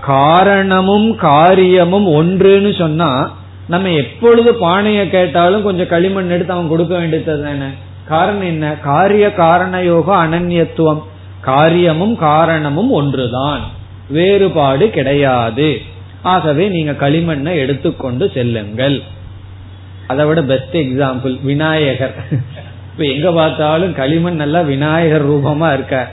[0.00, 3.32] காரணமும் காரியமும் ஒன்றுன்னு சொன்னா
[3.68, 7.66] நம்ம எப்பொழுது பானையை கேட்டாலும் கொஞ்சம் களிமண் எடுத்து அவன் கொடுக்க வேண்டியது தானே?
[8.08, 8.76] காரணம் என்ன?
[8.82, 11.02] காரிய காரண யோகம் அனன்யத்துவம்.
[11.40, 13.60] காரியமும் காரணமும் ஒன்றுதான்.
[14.08, 15.80] வேறுபாடு கிடையாது.
[16.22, 19.02] ஆகவே நீங்க களிமண்ணை எடுத்துக்கொண்டு செல்லுங்கள்.
[20.06, 22.14] அதை விட பெஸ்ட் எக்ஸாம்பிள் விநாயகர்.
[22.92, 26.10] இப்ப எங்க பார்த்தாலும் களிமண் நல்லா விநாயகர் ரூபமா இருக்க.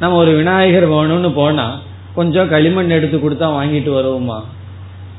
[0.00, 1.80] நம்ம ஒரு விநாயகர் வேணும்னு போனா
[2.14, 4.40] கொஞ்சம் களிமண் எடுத்து கொடுத்தா வாங்கிட்டு வருவோமா?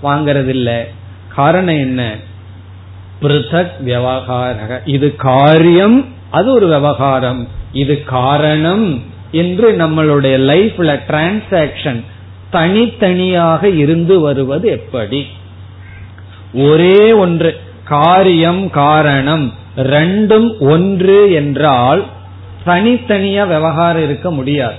[0.04, 0.88] வாங்கறது இல்ல
[1.36, 2.16] காரணம் என்ன?
[3.22, 7.48] பிருத்தக் விவகார இது காரியம் அது ஒரு விவகாரம்.
[7.72, 12.04] இது காரணம் என்று நம்மளுடைய லைஃப்ல டிரான்சாக்சன்
[12.50, 15.28] தனித்தனியாக இருந்து வருவது எப்படி?
[16.54, 22.06] ஒரே ஒன்று காரியம் காரணம் ரெண்டும் ஒன்று என்றால்
[22.66, 24.76] தனித்தனியா விவகாரம் இருக்க முடியாது.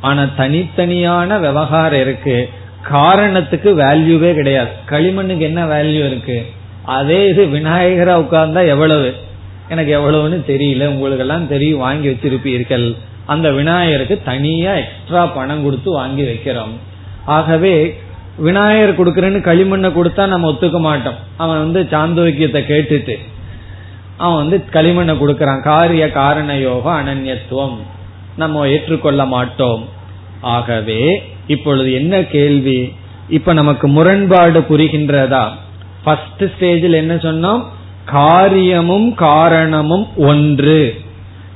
[0.00, 2.48] ஆனா தனித்தனியான விவகாரம் இருக்கு
[2.82, 4.70] காரணத்துக்கு வேல்யூவே கிடையாது.
[4.88, 6.46] களிமண்ணுக்கு என்ன வேல்யூ இருக்கு?
[6.84, 9.14] அதே இது விநாயகரா உட்கார்ந்தா எவ்வளவு?
[9.68, 12.96] எனக்கு எவ்வளவுன்னு தெரியல உங்களுக்கு எல்லாம் தெரியும் வாங்கி வச்சிருப்பீர்கள்.
[13.26, 16.72] அந்த விநாயகருக்கு தனியா எக்ஸ்ட்ரா பணம் கொடுத்து வாங்கி வைக்கிறோம்.
[17.24, 18.00] ஆகவே
[18.36, 21.14] விநாயகர் கொடுக்கறேன்னு களிமண்ணை கொடுத்தா நம்ம ஒத்துக்க மாட்டோம்.
[21.36, 23.16] அவன் வந்து சாந்தோக்கியத்தை கேட்டுட்டு
[24.16, 25.60] அவன் வந்து களிமண்ணை கொடுக்கறான்.
[25.60, 27.76] காரிய காரண யோகம் அனன்யத்துவம்.
[28.36, 29.88] நம்ம ஏற்றுக்கொள்ள மாட்டோம்.
[30.40, 32.92] ஆகவே இப்பொழுது என்ன கேள்வி?
[33.28, 35.48] இப்ப நமக்கு முரண்பாடு புரிகின்றதா?
[36.04, 37.64] ஃபர்ஸ்ட் ஸ்டேஜில் என்ன சொன்னோம்?
[38.04, 41.00] காரியமும் காரணமும் ஒன்று.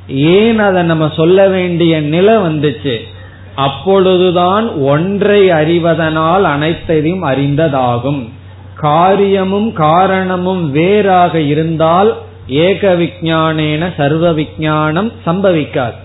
[0.09, 3.01] ஏன் அதை நம்ம சொல்ல வேண்டிய நிலை வந்துச்சு?
[3.57, 8.23] அப்பொழுதுதான் ஒன்றை அறிவதனால் அனைத்தையும் அறிந்ததாகும்.
[8.75, 12.15] காரியமும் காரணமும் வேறாக இருந்தால்
[12.49, 15.99] ஏக விஜானேன சர்வ விஜானம் சம்பவிக்காது.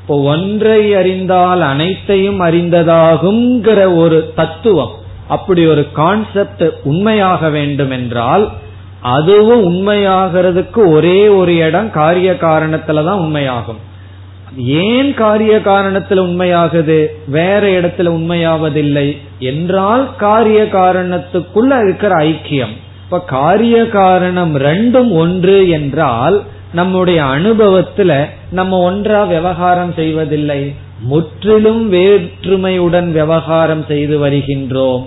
[0.00, 4.92] இப்போ ஒன்றை அறிந்தால் அனைத்தையும் அறிந்ததாகுங்கிற ஒரு தத்துவம்
[5.28, 8.48] அப்படி ஒரு கான்செப்ட் உண்மையாக வேண்டும் என்றால்
[9.00, 13.80] அதுவும் உண்மையாகிறதுக்கு ஒரே ஒரு இடம் காரிய காரணத்துல தான் உண்மையாகும்.
[14.56, 17.06] ஏன் காரிய காரணத்துல உண்மையாகுது?
[17.26, 19.18] வேற இடத்துல உண்மையாவதில்லை.
[19.38, 22.76] என்றால் காரிய காரணத்துக்குள்ள இருக்கிற ஐக்கியம்.
[23.04, 30.74] இப்ப காரிய காரணம் ரெண்டும் ஒன்று என்றால் நம்முடைய அனுபவத்துல நம்ம ஒன்றா விவகாரம் செய்வதில்லை.
[31.00, 35.06] முற்றிலும் வேற்றுமையுடன் விவகாரம் செய்து வருகின்றோம்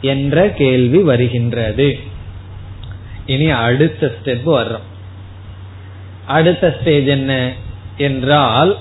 [0.00, 1.98] என்ற கேள்வி வருகின்றது.
[3.26, 4.88] இனி அடுத்த ஸ்டெப் வர்றோம்.
[6.26, 7.52] அடுத்த ஸ்டேஜ் என்ன?
[8.00, 8.76] என்றால்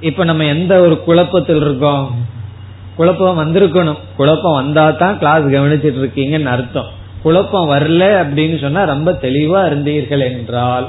[0.00, 2.26] இப்ப நம்ம எந்த ஒரு குழப்பத்தில் இருக்கோம்?
[2.96, 3.98] குழப்பம் வந்திருக்கணும்.
[4.16, 7.00] குழப்பம் வந்தா தான் கிளாஸ் கவனிச்சிட்டு இருக்கீங்கன்னு அர்த்தம்.
[7.22, 10.88] குழப்பம் வரல அப்படின்னு சொன்னா ரொம்ப தெளிவா இருந்தீர்கள் என்றால்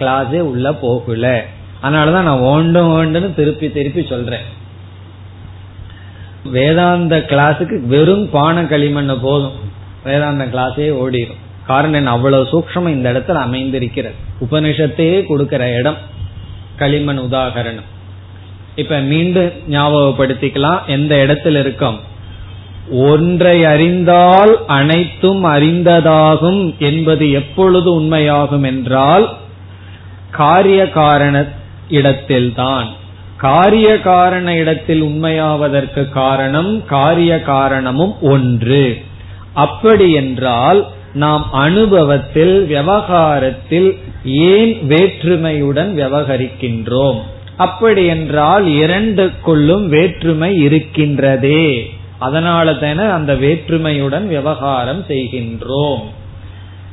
[0.00, 1.44] கிளாஸே உள்ள போகல.
[1.82, 4.46] அதனாலதான் நான் ஓண்டும் ஓண்டுன்னு திருப்பி திருப்பி சொல்றேன்.
[6.44, 9.58] வேதாந்த கிளாஸுக்கு வெறும் பான களிமண் போதும்.
[10.04, 12.10] வேதாந்த கிளாஸே ஓடிடும் காரணம் என்ன?
[12.10, 14.14] அவ்வளவு சூக்ஷம் இந்த இடத்துல அமைந்திருக்கிறது.
[14.40, 15.96] உபனிஷத்தையே கொடுக்கிற இடம்.
[16.76, 17.88] களிமண் உதாகரணம்.
[18.74, 20.80] இப்ப மீண்டும் ஞாபகப்படுத்திக்கலாம்.
[20.86, 22.00] எந்த இடத்துல இருக்கோம்?
[22.90, 29.36] ஒன்றை அறிந்தால் அனைத்தும் அறிந்ததாகும் என்பது எப்பொழுது உண்மையாகும் என்றால்
[30.30, 31.44] காரிய காரண
[31.88, 32.88] இடத்தில்தான்.
[33.36, 39.02] காரிய காரண இடத்தில் உண்மையாவதற்கு காரணம் காரிய காரணமும் ஒன்று.
[39.52, 47.20] அப்படி என்றால் நாம் அனுபவத்தில் விவகாரத்தில் ஏன் வேற்றுமையுடன் விவகரிக்கின்றோம்?
[47.56, 51.90] அப்படி என்றால் இரண்டுக்குள்ளும் வேற்றுமை இருக்கின்றதே.
[52.18, 56.02] அதனால தானே அந்த வேற்றுமையுடன் விவகாரம் செய்கின்றோம்.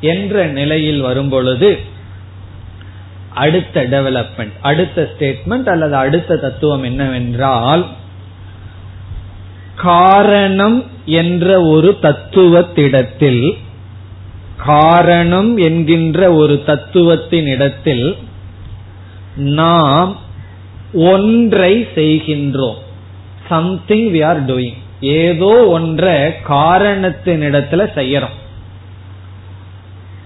[0.02, 1.80] என்ற நிலையில் வரும்பொழுது
[3.30, 7.88] அடுத்த டெவலப்மெண்ட் அடுத்த ஸ்டேட்மெண்ட் அல்லது அடுத்த தத்துவம் என்னவென்றால்
[9.76, 13.58] காரணம் என்ற ஒரு தத்துவத்திடத்தில்
[14.66, 18.18] காரணம் என்கின்ற ஒரு தத்துவத்தின் இடத்தில்
[19.36, 20.18] நாம்
[20.94, 22.76] ஒன்றை செய்கின்றோம்.
[23.50, 28.38] சம்திங் வி ஆர் டூயிங் ஏதோ ஒன்றை காரணத்தின் இடத்துல செய்யறோம்.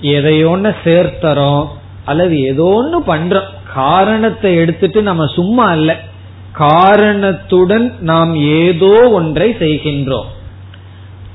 [0.02, 1.68] எதையோன்னு சேர்த்தறோம்
[2.06, 3.50] அல்லது ஏதோ ஒன்று பண்றோம்.
[3.74, 6.00] காரணத்தை எடுத்துட்டு நம்ம சும்மா அல்ல.
[6.52, 10.28] காரணத்துடன் நாம் ஏதோ ஒன்றை செய்கின்றோம்.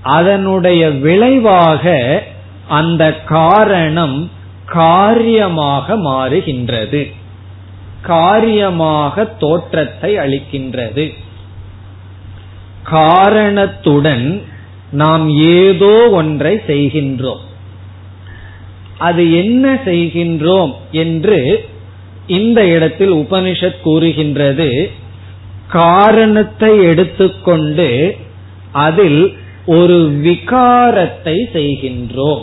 [0.03, 2.23] அதனுடைய விளைவாக
[2.72, 4.18] அந்த காரணம்
[4.66, 7.00] காரியமாக மாறுகின்றது.
[8.02, 11.04] காரியமாக தோற்றத்தை அளிக்கின்றது.
[12.82, 14.26] காரணத்துடன்
[14.92, 15.26] நாம்
[15.58, 17.44] ஏதோ ஒன்றை செய்கின்றோம்.
[18.98, 21.38] அது என்ன செய்கின்றோம் என்று
[22.26, 24.70] இந்த இடத்தில் உபனிஷத் கூறுகின்றது.
[25.68, 27.88] காரணத்தை எடுத்துக்கொண்டு
[28.72, 29.22] அதில்
[29.66, 32.42] ஒரு விகாரத்தை செய்கின்றோம்.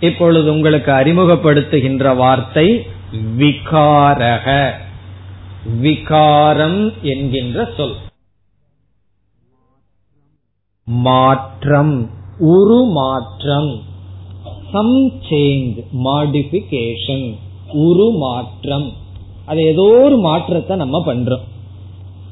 [0.00, 2.86] இப்பொழுது உங்களுக்கு அறிமுகப்படுத்துகின்ற வார்த்தை
[3.38, 4.70] விகாரக.
[5.80, 7.94] விகாரம் என்கின்ற சொல்.
[10.84, 13.80] மாற்றம் உருமாற்றம்.
[14.72, 17.34] சம் சேஞ்ச் மாடிபிகேஷன்
[17.72, 18.92] உருமாற்றம்.
[19.46, 21.44] அது ஏதோ ஒரு மாற்றத்தை நம்ம பண்றோம்.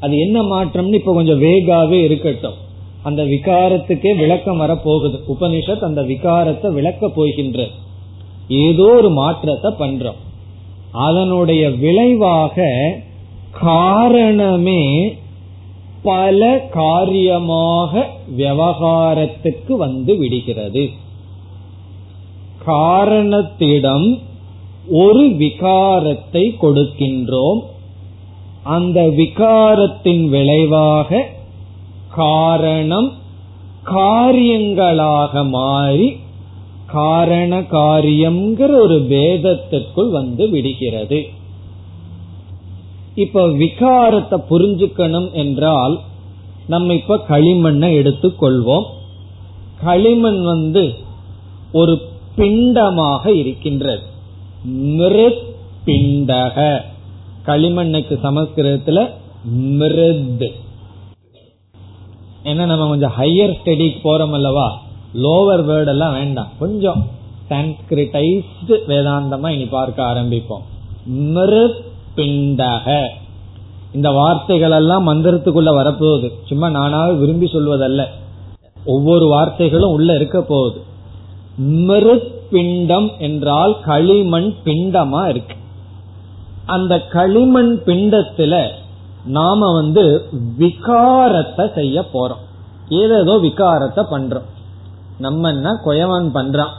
[0.00, 2.70] அது என்ன மாற்றம்னு இப்ப கொஞ்சம் வேகாவே இருக்கட்டும்.
[3.02, 5.20] அந்த விகாரத்துக்கே விளக்கம் வரப்போகுது.
[5.28, 7.66] உபனிஷத் அந்த விகாரத்தை விளக்க போகின்ற
[8.48, 10.20] ஏதோ ஒரு மாற்றத்தை பண்றோம்.
[10.92, 12.66] அதனுடைய விளைவாக
[13.50, 15.14] காரணமே
[16.02, 20.88] பல காரியமாக விவகாரத்துக்கு வந்து விடுகிறது.
[22.66, 24.20] காரணத்திடம்
[24.90, 27.60] ஒரு விகாரத்தை கொடுக்கின்றோம்.
[28.62, 31.28] அந்த விகாரத்தின் விளைவாக
[32.14, 33.12] காரணம்
[33.84, 36.16] காரியங்களாக மாறி
[36.86, 41.26] காரண காரியம்ங்கிற ஒரு பேதத்திற்குள் வந்து விடுகிறது.
[43.14, 46.00] இப்ப விகாரத்தை புரிஞ்சுக்கணும் என்றால்
[46.66, 48.84] நம்ம இப்ப களிமண்ணை எடுத்துக்கொள்வோம்.
[49.84, 50.92] களிமண் வந்து
[51.72, 52.00] ஒரு
[52.36, 54.02] பிண்டமாக இருக்கின்றது.
[54.72, 55.54] மிருத்
[55.86, 56.80] பிண்டக
[57.46, 59.10] களிமண்ணுக்கு சமஸ்கிருதத்துல
[59.54, 60.52] மிருத்.
[62.44, 64.78] ஏன்னா நம்ம கொஞ்சம் ஹையர் ஸ்டடிக்கு போறோம் அல்லவா?
[65.14, 66.48] லோவர் வேர்ட் எல்லாம் வேண்டாம்.
[66.58, 67.06] கொஞ்சம்
[67.50, 70.62] சான்ஸ்கிரிட்டைஸ்டு வேதாந்தமா இனி பார்க்க ஆரம்பிப்போம்.
[71.10, 73.08] மிருப்பிண்டக
[73.92, 76.30] இந்த வார்த்தைகள் எல்லாம் மந்திரத்துக்குள்ள வரப்போகுது.
[76.46, 78.04] சும்மா நானாக விரும்பி சொல்வதல்ல.
[78.84, 80.82] ஒவ்வொரு வார்த்தைகளும் உள்ள இருக்க போகுது.
[81.62, 85.56] மிருப்பிண்டம் என்றால் களிமண் பிண்டமா இருக்கு.
[86.66, 88.68] அந்த களிமண் பிண்டத்துல
[89.24, 92.50] நாம வந்து விகாரத்தை செய்ய போறோம்.
[92.88, 94.46] ஏதேதோ விகாரத்தை பண்றோம்.
[95.18, 96.72] நம்ம என்ன கொயவன் பண்றான்?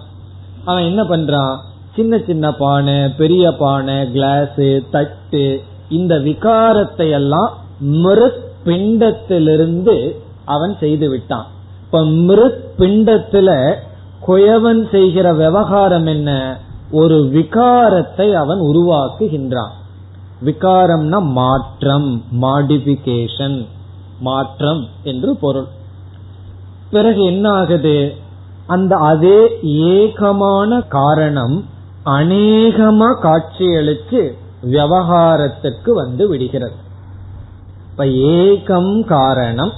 [0.66, 1.56] அவன் என்ன பண்றான்?
[1.96, 11.46] சின்ன சின்ன பானை பெரிய பானை கிளாஸ் தட்டு இந்த விகாரத்தை எல்லாம் மிருத் பிண்டத்திலிருந்து அவன் செய்து விட்டான்.
[11.86, 13.76] இப்ப மிருத் பிண்டத்துல
[14.28, 16.60] குயவன் செய்கிற விவகாரம் என்ன?
[16.92, 19.72] ஒரு விகாரத்தை அவன் உருவாக்குகின்றான்.
[20.46, 22.10] விகாரம்னா மாற்றம்
[22.42, 23.58] மாடிபிகேஷன்
[24.20, 25.70] மாற்றம் என்று பொருள்.
[26.90, 27.98] பிறகு என்ன ஆகுது
[28.68, 29.40] அந்த அதே
[29.94, 31.56] ஏகமான காரணம்
[32.06, 34.22] அநேகமா காட்சியளிச்சு
[34.62, 36.76] விவகாரத்துக்கு வந்து விடுகிறது.
[37.90, 38.06] இப்ப
[38.38, 39.74] ஏகம் காரணம்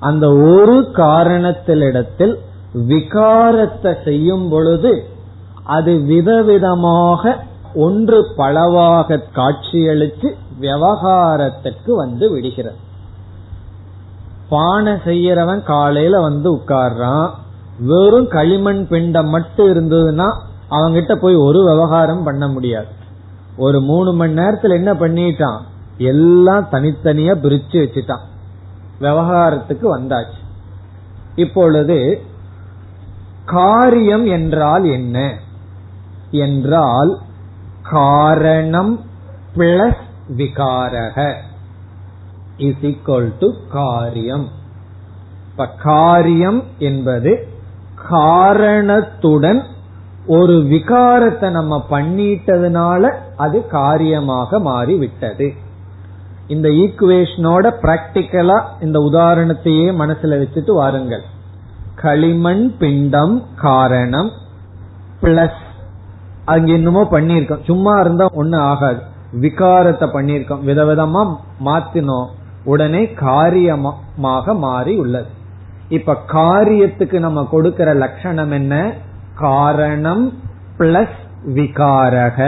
[0.00, 0.24] அந்த
[0.54, 2.34] ஒரு காரணத்திலிடத்தில்
[2.88, 4.92] விகாரத்தை செய்யும் பொழுது
[5.64, 7.22] அது விதவிதமாக
[7.74, 12.76] ஒன்று பலவாக காட்சியளித்து விவகாரத்துக்கு வந்து விடுகிறது
[14.48, 17.30] பானை செய்யறவன் காலையில வந்து உட்கார்றான்.
[17.78, 20.32] வெறும் களிமண் பிண்டம் மட்டும் இருந்ததுன்னா
[20.70, 22.86] அவங்கிட்ட போய் ஒரு விவகாரம் பண்ண முடியாது.
[23.56, 25.60] ஒரு மூணு மணி நேரத்துல என்ன பண்ணிட்டான்?
[25.98, 28.24] எல்லாம் தனித்தனியா பிரிச்சு வச்சுட்டான்.
[29.00, 30.38] விவகாரத்துக்கு வந்தாச்சு.
[31.34, 32.22] இப்பொழுது
[33.44, 35.38] காரியம் என்றால் என்ன?
[36.30, 37.18] என்றால்
[37.90, 39.00] காரணம்
[39.56, 40.02] பிளஸ்
[40.36, 41.34] விகாரக.
[42.56, 44.48] இஸ் ஈக்வல் டு காரியம்.
[45.50, 47.48] இப்ப காரியம் என்பது
[48.08, 49.62] காரணத்துடன்
[50.26, 55.52] ஒரு விகாரத்தை நம்ம பண்ணிட்டதுனால அது காரியமாக மாறிவிட்டது.
[56.46, 61.22] இந்த ஈக்குவேஷனோட பிராக்டிக்கலா இந்த உதாரணத்தையே மனசுல வச்சுட்டு வாருங்கள்.
[61.94, 64.30] களிமண் பிண்டம் காரணம்
[65.22, 65.62] பிளஸ்
[66.44, 69.00] அங்க என்னமோ பண்ணிருக்கோம் சும்மா இருந்தா ஒண்ணு ஆகாது.
[69.40, 71.22] விகாரத்தை பண்ணிருக்கோம் விதவிதமா
[71.64, 72.28] மாத்தினோம்.
[72.64, 75.30] உடனே காரியமாக மாறி உள்ளது.
[75.88, 78.92] இப்ப காரியத்துக்கு நம்ம கொடுக்கிற லட்சணம் என்ன?
[79.34, 80.32] காரணம்
[80.78, 81.18] பிளஸ்
[81.54, 82.38] விகாரக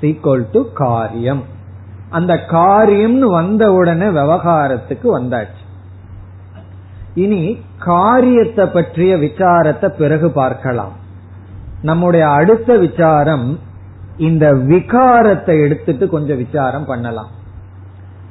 [0.00, 1.42] சீக்வல் டு காரியம்.
[2.10, 5.64] அந்த காரியம்னு வந்த உடனே விவகாரத்துக்கு வந்தாச்சு.
[7.14, 7.42] இனி
[7.78, 10.92] காரியத்தை பற்றிய விசாரத்தை பிறகு பார்க்கலாம்.
[11.82, 13.58] நம்முடைய அடுத்த விசாரம்
[14.16, 17.30] இந்த விகாரத்தை எடுத்துட்டு கொஞ்சம் விசாரம் பண்ணலாம்.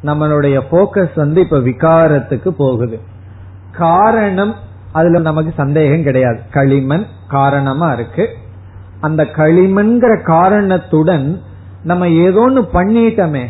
[0.03, 2.99] நம்மளுடைய போக்கஸ் வந்து இப்ப விகாரத்துக்கு போகுது.
[3.71, 4.55] காரணம்
[4.91, 6.39] அதுல நமக்கு சந்தேகம் கிடையாது.
[6.51, 8.29] களிமண் காரணமா இருக்கு.
[8.99, 11.41] அந்த களிமண்கிற காரணத்துடன்
[11.83, 13.45] நம்ம ஏதோ ஒன்னு பண்ணிட்டோமே.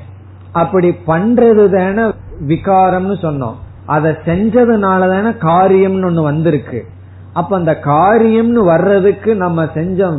[0.51, 2.13] அப்படி பண்றது தானே
[2.47, 3.55] விகாரம்னு சொன்னோம்.
[3.85, 6.85] அதை செஞ்சதுனால தானே காரியம்னு ஒண்ணு வந்திருக்கு.
[7.33, 10.11] அப்ப அந்த காரியம்னு வர்றதுக்கு நம்ம செஞ்ச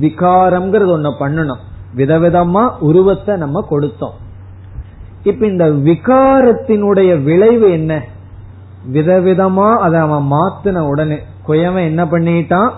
[0.00, 1.58] விகாரம்ங்கிறது ஒண்ணு பண்ணணும்.
[1.96, 4.16] விதவிதமா உருவத்தை நம்ம கொடுத்தோம்.
[5.22, 8.04] இப்ப இந்த விகாரத்தினுடைய விளைவு என்ன?
[8.92, 12.70] விதவிதமா அதை அவன் மாத்தின உடனே குயவன் என்ன பண்ணிட்டான்?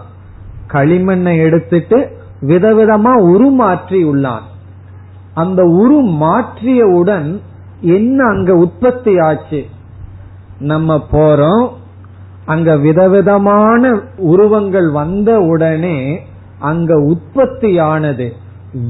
[0.73, 2.17] களிமண்ணை எடுத்துட்டு
[2.47, 4.43] விதவிதமா உருமாற்றி உள்ளான்.
[5.35, 7.41] அந்த உரு மாற்றியவுடன்
[7.81, 9.67] என்ன அங்க உற்பத்தி ஆச்சு?
[10.59, 11.71] நம்ம போறோம்
[12.45, 16.21] அங்க விதவிதமான உருவங்கள் வந்த உடனே
[16.59, 18.33] அங்க உற்பத்தியானது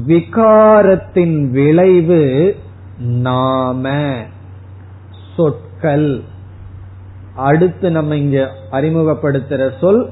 [0.07, 2.55] விகாரத்தின் விளைவு
[2.97, 4.13] நாம
[5.35, 6.21] சொற்கள்.
[7.35, 10.09] அடுத்து நம்ம இங்க அறிமுகப்படுத்துற சொல்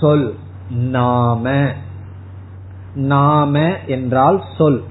[0.00, 0.34] சொல்
[0.70, 1.68] நாம.
[2.94, 4.82] நாம என்றால் சொல்.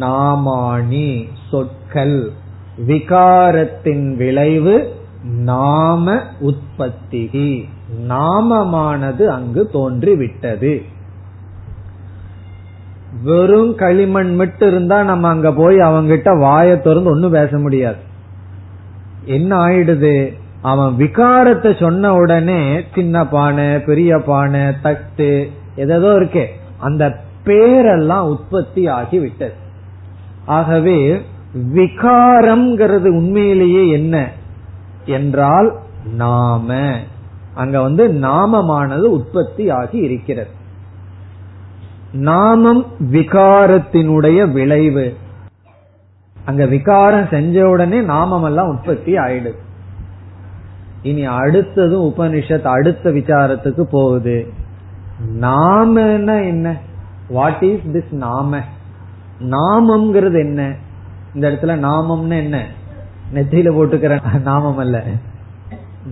[0.00, 2.30] நாமானி சொற்கள்.
[2.86, 4.97] விகாரத்தின் விளைவு
[5.36, 7.68] நாம உற்பத்தி
[8.08, 10.82] நாமமானது அங்கு தோன்றிவிட்டது.
[13.22, 17.96] வெறும் களிமண் மட்டும் இருந்தா நம்ம அங்க போய் அவங்கிட்ட வாய திறந்து ஒன்னும் பேச முடியாது.
[19.24, 20.34] என்ன ஆயிடுது?
[20.62, 26.44] அவன் விகாரத்தை சொன்ன உடனே சின்ன பானை பெரிய பானை தட்டு எதோ இருக்கே.
[26.78, 29.54] அந்த பேரெல்லாம் உற்பத்தி ஆகி விட்டது
[30.44, 31.22] ஆகவே
[31.74, 34.32] விகாரம்ங்கிறது உண்மையிலேயே என்ன?
[35.08, 35.76] என்றால்
[36.14, 36.92] நாம.
[37.54, 40.50] அங்க வந்து நாமமானது உற்பத்தி ஆகி இருக்கிறது.
[42.12, 45.16] நாமம் விகாரத்தினுடைய விளைவு.
[46.44, 49.58] அங்க விகாரம் செஞ்ச உடனே நாமம் எல்லாம் உற்பத்தி ஆயிடுது.
[51.02, 54.52] இனி அடுத்ததும் உபனிஷத் அடுத்த விசாரத்துக்கு போகுது.
[55.40, 56.76] நாமன்னா என்ன?
[57.28, 58.60] வாட் இஸ் திஸ் நாம?
[59.40, 60.74] நாமம்ங்கிறது என்ன?
[61.34, 62.66] இந்த இடத்துல நாமம்னு என்ன?
[63.34, 65.02] நெத்தியில போட்டுக்கிற நாமம் அல்ல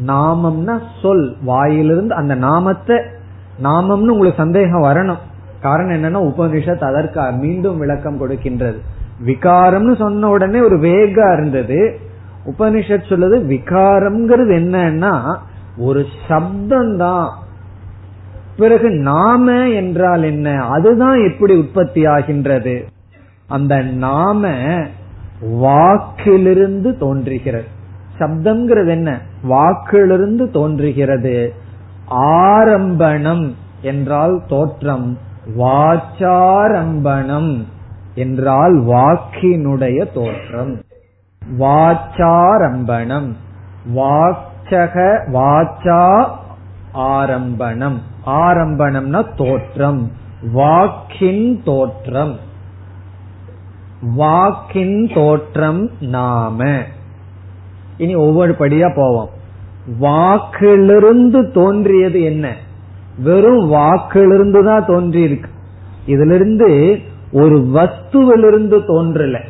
[0.06, 1.36] நாமம்னா சொல்.
[1.42, 2.96] வாயிலிருந்து அந்த நாமத்தை
[3.62, 5.18] நாமம்னு உங்களுக்கு சந்தேகம் வரணும்.
[5.60, 8.78] காரணம் என்னன்னா உபனிஷத் அதற்கு மீண்டும் விளக்கம் கொடுக்கின்றது.
[9.26, 11.98] விகாரம்னு சொன்ன உடனே ஒரு வேகா இருந்தது.
[12.46, 15.36] உபனிஷத் சொல்லுது விகாரம்ங்கிறது என்னன்னா
[15.76, 17.30] ஒரு சப்தம் தான்
[18.56, 20.62] பிறகு நாம என்றால் என்ன?
[20.62, 22.84] அதுதான் எப்படி உற்பத்தி ஆகின்றது.
[23.48, 24.48] அந்த நாம
[25.40, 27.64] வாக்கிலிருந்து தோன்றுகிறது.
[28.18, 29.20] சப்தம்ங்கிறது என்ன?
[29.42, 31.54] வாக்கிலிருந்து தோன்றுகிறது.
[32.08, 35.18] ஆரம்பணம் என்றால் தோற்றம்
[35.58, 37.64] வாச்சாரம்பணம்
[38.14, 40.82] என்றால் வாக்கினுடைய தோற்றம்.
[41.58, 43.32] வாச்சாரம்பணம்
[43.94, 46.28] வாச்சக வாச்சா
[46.92, 48.00] ஆரம்பணம்.
[48.26, 50.10] ஆரம்பணம்னா தோற்றம்
[50.52, 52.36] வாக்கின் தோற்றம்.
[54.02, 56.82] வாக்கின் தோற்றம் நாம.
[57.96, 59.28] இனி ஒவ்வொரு படியா போவோம்.
[59.98, 62.56] வாக்கிலிருந்து தோன்றியது என்ன?
[63.18, 65.50] வெறும் வாக்கிலிருந்து தான் தோன்றி இருக்கு
[66.06, 66.98] இதுல இருந்து
[67.32, 69.40] ஒரு வஸ்துவிலிருந்து தோன்றல.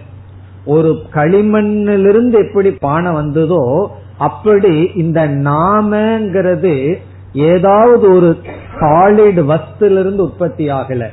[0.65, 6.95] ஒரு களிமண்ணிலிருந்து எப்படி பானை வந்ததோ அப்படி இந்த நாமங்கிறது
[7.33, 8.37] ஏதாவது ஒரு
[8.81, 11.09] சாலிட் வஸ்துலிருந்து உற்பத்தி ஆகல.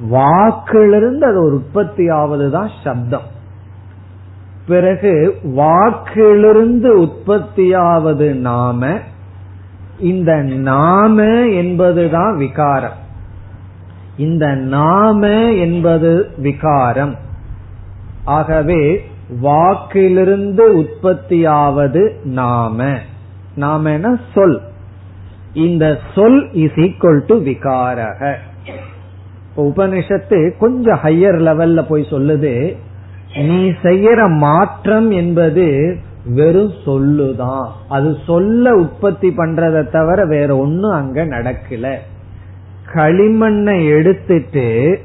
[0.00, 3.32] வாக்கிலிருந்து அது ஒரு உற்பத்தி ஆவதுதான் சப்தம்.
[4.66, 8.98] பிறகு வாக்கிலிருந்து உற்பத்தியாவது நாம
[9.98, 13.02] இந்த நாம என்பதுதான் விகாரம்.
[14.16, 17.14] இந்த நாம என்பது விகாரம்.
[18.24, 19.04] ஆகவே
[19.40, 22.98] வாக்கிலிருந்து உற்பத்தியாவது நாம.
[23.54, 23.98] நாம
[24.34, 24.60] சொல்.
[25.52, 28.34] இந்த சொல் இஸ் ஈக்வல் டு விகாரக.
[29.56, 32.76] உபனிஷத்து கொஞ்சம் ஹையர் லெவல்ல போய் சொல்லுது
[33.36, 41.94] நீ செய்யற மாற்றம் என்பது வெறும் சொல்லுதான் அது சொல்ல உற்பத்தி பண்றதை தவிர வேற ஒன்னும் அங்க நடக்கல.
[42.94, 44.98] களிமண்ணை எடுத்துட்டு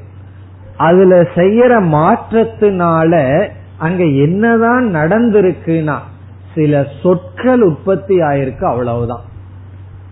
[0.78, 3.48] அதுல செய்யற மாற்றத்தினால
[3.78, 5.98] அங்க என்னதான் நடந்திருக்குன்னா
[6.56, 9.22] சில சொற்கள் உற்பத்தி ஆயிருக்கு அவ்வளவுதான்.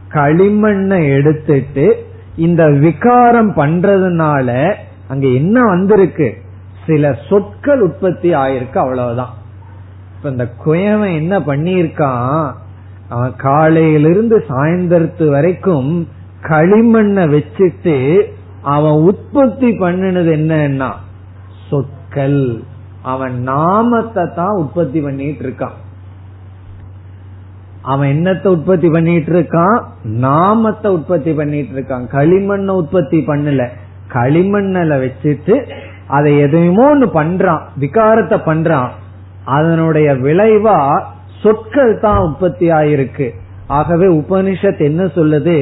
[0.10, 2.06] களிமண்ணை எடுத்துட்டு
[2.38, 4.74] இந்த விகாரம் பண்றதுனால
[5.08, 6.36] அங்க என்ன வந்திருக்கு?
[6.86, 9.34] சில சொற்கள் உற்பத்தி ஆயிருக்கு அவ்வளவுதான்.
[10.18, 12.54] இப்ப இந்த குயவன் என்ன பண்ணியிருக்கான்?
[13.10, 16.08] அவன் காலையிலிருந்து சாயந்தரத்து வரைக்கும்
[16.42, 18.24] களிமண்ணை வச்சுட்டு
[18.62, 20.92] அவன் உற்பத்தி பண்ணினது என்னன்னா
[21.70, 22.64] சொற்கள்.
[23.02, 25.78] அவன் நாமத்தை தான் உற்பத்தி பண்ணிட்டு இருக்கான்.
[27.88, 33.62] அவன் என்னத்தை உற்பத்தி பண்ணிட்டு இருக்கான் நாமத்தை உற்பத்தி பண்ணிட்டு இருக்கான் களிமண்ணை உற்பத்தி பண்ணல.
[34.14, 35.56] களிமண்ணல வச்சுட்டு
[36.08, 37.64] அதை எதையுமோ ஒண்ணு பண்றான்.
[37.80, 38.90] விகாரத்தை பண்றான்.
[39.46, 40.80] அதனுடைய விளைவா
[41.44, 43.28] சொற்கள் தான் உற்பத்தி ஆயிருக்கு
[43.68, 45.58] ஆகவே உபனிஷத் என்ன சொல்லுது?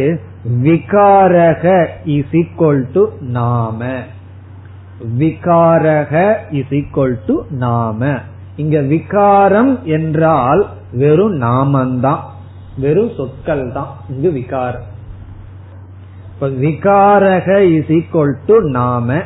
[0.63, 3.85] விகாரக இஸ் ஈக்வல் டு நாம.
[5.19, 8.19] விகாரக இஸ் ஈக்வல் டு நாம.
[8.55, 12.19] இங்க விகாரம் என்றால் வெறும் நாமந்தான்
[12.77, 14.93] வெறும் சொற்கள் தான் இங்கு விகாரம்.
[16.41, 19.19] விகாரக இஸ் ஈக்வல் டு நாம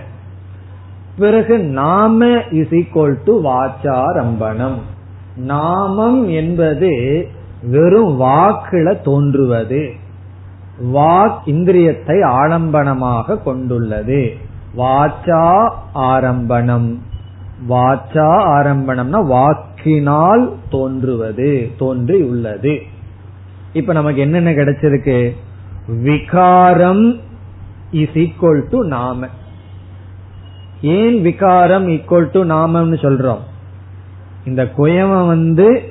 [1.18, 4.80] பிறகு நாம இஸ் ஈக்வல் டு வாச்சாரம்பணம்.
[5.36, 7.28] நாமம் என்பது
[7.64, 9.94] வெறும் வாக்குல தோன்றுவது.
[10.94, 14.36] வாக் இந்திரியத்தை ஆலம்பனமாக கொண்டுள்ளது.
[14.78, 17.02] வாச்சா ஆரம்பணம்.
[17.68, 22.82] வாச்சா ஆரம்பணம்னா வாக்கினால் தோன்றுவது தோன்றி உள்ளது
[23.74, 25.36] இப்ப நமக்கு என்னென்ன கிடைச்சிருக்கு?
[25.88, 27.20] விகாரம்
[27.92, 29.28] இஸ் ஈக்குவல் டு நாம.
[30.82, 33.40] ஏன் விகாரம் ஈக்குவல் டு நாமம்னு சொல்றோம்?
[34.46, 35.82] இந்த குயவன் வந்து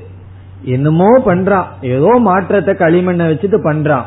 [0.62, 1.64] என்னமோ பண்றான்.
[1.81, 4.05] ஏதோ மாற்றத்தை களிமண்ணை வச்சுட்டு பண்றான்.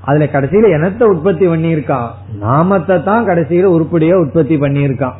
[0.00, 2.10] அதுல கடைசியில எனத்தை உற்பத்தி பண்ணியிருக்கான்.
[2.38, 5.14] நாமத்தை தான் கடைசியில உருப்படியா உற்பத்தி பண்ணியிருக்கான்.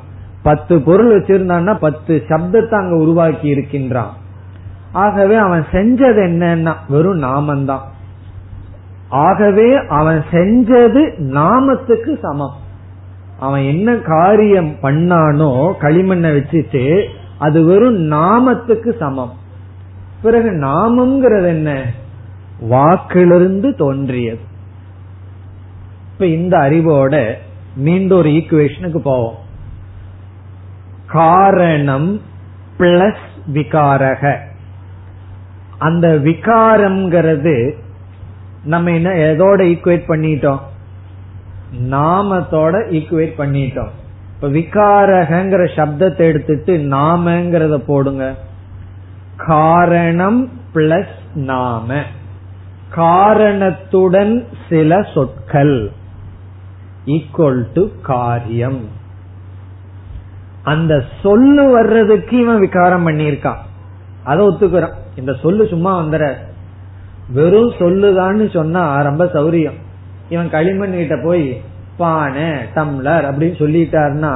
[0.49, 4.15] பத்து பொருள் வச்சிருந்தான்னா பத்து சப்தத்தை அங்க உருவாக்கி இருக்கின்றான்.
[4.93, 7.87] ஆகவே அவன் செஞ்சது என்னன்னா வெறும் நாமந்தான்.
[9.09, 12.55] ஆகவே அவன் செஞ்சது நாமத்துக்கு சமம்.
[13.39, 17.05] அவன் என்ன காரியம் பண்ணானோ களிமண்ணை வச்சுட்டு
[17.39, 19.33] அது வெறும் நாமத்துக்கு சமம்.
[20.23, 21.85] பிறகு நாமம்ங்கிறது என்ன?
[22.61, 24.41] வாக்கிலிருந்து தோன்றியது.
[26.13, 27.33] இப்ப இந்த அறிவோட
[27.77, 29.47] மீண்டும் ஒரு ஈக்குவேஷனுக்கு போவோம்.
[31.09, 32.21] காரணம்
[32.79, 34.39] பிளஸ் விகாரக.
[35.79, 37.73] அந்த விகாரம்ங்கிறது
[38.65, 40.61] நம்ம என்ன எதோட ஈக்குவேட் பண்ணிட்டோம்?
[41.91, 43.89] நாமத்தோட ஈக்குவேட் பண்ணிட்டோம்.
[44.35, 48.35] இப்ப விகாரகங்கிற சப்தத்தை எடுத்துட்டு நாமங்கிறத போடுங்க.
[49.37, 52.03] காரணம் பிளஸ் நாம.
[52.91, 55.93] காரணத்துடன் சில சொற்கள்.
[57.07, 58.98] ஈக்குவல் டு காரியம்.
[60.69, 63.63] அந்த சொல்லு வர்றதுக்கு இவன் விகாரம் பண்ணியிருக்கான்
[64.25, 64.97] அதை ஒத்துக்கிறான்.
[65.17, 66.25] இந்த சொல்லு சும்மா வந்துற.
[67.33, 69.79] வெறும் சொல்லுதான்னு சொன்னா ரொம்ப சௌரியம்.
[70.29, 71.63] இவன் களிமண் கிட்ட போய்
[71.97, 74.33] பானை டம்ளர் அப்படின்னு சொல்லிட்டாருன்னா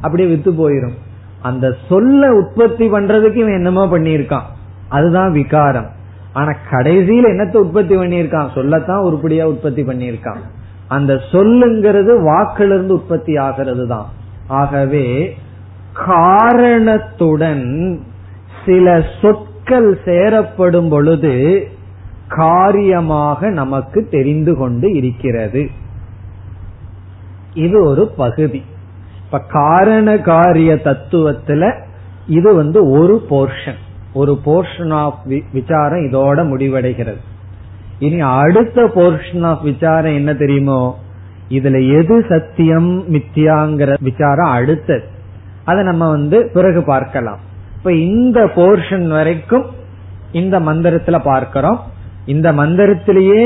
[0.00, 0.96] அப்படியே வித்து போயிரும்.
[1.42, 4.48] அந்த சொல்ல உற்பத்தி பண்றதுக்கு இவன் என்னமோ பண்ணியிருக்கான்.
[4.88, 5.90] அதுதான் விகாரம்.
[6.32, 8.54] ஆனா கடைசியில என்னத்தை உற்பத்தி பண்ணியிருக்கான்?
[8.54, 10.42] சொல்லத்தான் உருப்படியா உற்பத்தி பண்ணியிருக்கான்.
[10.88, 14.06] அந்த சொல்லுங்கிறது வாக்கிலிருந்து உற்பத்தி ஆகிறது தான்
[14.46, 15.36] ஆகவே
[16.06, 18.00] காரணத்துடன்
[18.66, 21.66] சில சொற்கள் சேரப்படும் பொழுது
[22.28, 25.70] காரியமாக நமக்கு தெரிந்து கொண்டு இருக்கிறது.
[27.54, 28.64] இது ஒரு பகுதி.
[29.24, 31.80] இப்ப காரண காரிய தத்துவத்துல
[32.26, 33.78] இது வந்து ஒரு போர்ஷன்
[34.12, 35.18] ஒரு போர்ஷன் ஆஃப்
[35.52, 37.20] விசாரம் இதோட முடிவடைகிறது.
[37.98, 40.98] இனி அடுத்த போர்ஷன் ஆஃப் விசாரம் என்ன தெரியுமோ?
[41.48, 45.16] இதுல எது சத்தியம் மித்தியாங்கிற விசாரம் அடுத்தது.
[45.70, 47.40] அதை நம்ம வந்து பிறகு பார்க்கலாம்.
[47.78, 49.66] இப்ப இந்த போர்ஷன் வரைக்கும்
[50.40, 51.80] இந்த மந்திரத்துல பார்க்கிறோம்.
[52.34, 53.44] இந்த மந்திரத்திலேயே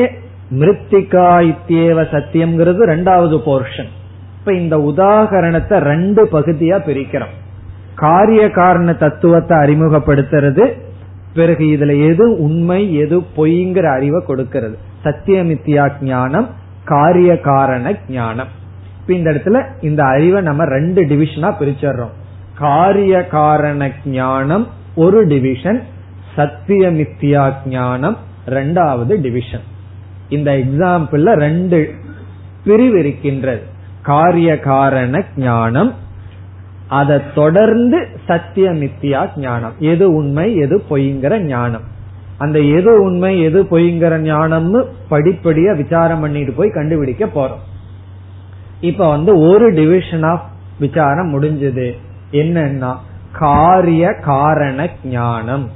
[0.60, 3.90] மிருத்திகா இத்தியேவ சத்தியம்ங்கிறது ரெண்டாவது போர்ஷன்
[4.38, 7.34] இப்ப இந்த உதாகரணத்தை ரெண்டு பகுதியா பிரிக்கிறோம்.
[8.02, 10.64] காரிய காரண தத்துவத்தை அறிமுகப்படுத்துறது
[11.36, 14.76] பிறகு இதுல எது உண்மை எது பொய்ங்கிற அறிவை கொடுக்கிறது.
[15.04, 16.48] சத்தியமித்தியா ஞானம்
[16.90, 18.50] காரிய காரண ஞானம்.
[19.02, 22.14] இப்ப இந்த இடத்துல இந்த அறிவை நம்ம ரெண்டு டிவிஷனா பிரிச்சிடுறோம்.
[22.58, 25.82] காரிய காரண ஞானம் ஒரு டிவிஷன்
[26.36, 29.66] சத்தியமித்தியா ஞானம் ரெண்டாவது டிவிஷன்
[30.28, 31.94] இந்த எக்ஸாம்பிள்ல ரெண்டு
[32.64, 33.62] பிரிவு இருக்கின்றது.
[34.02, 35.94] காரிய காரண ஞானம்
[36.88, 39.74] அதை தொடர்ந்து சத்தியமித்தியா ஞானம்.
[39.78, 41.86] எது உண்மை எது பொய்ங்கிற ஞானம்.
[42.38, 47.62] அந்த எது உண்மை எது பொய்ங்கிற ஞானம்னு படிப்படியா விசாரம் பண்ணிட்டு போய் கண்டுபிடிக்க போறோம்.
[48.82, 50.44] இப்ப வந்து ஒரு டிவிஷன் ஆஃப்
[50.78, 51.98] விசாரம் முடிஞ்சது.
[52.32, 52.94] என்னன்னா
[53.32, 55.70] காரிய காரண ஞானம்.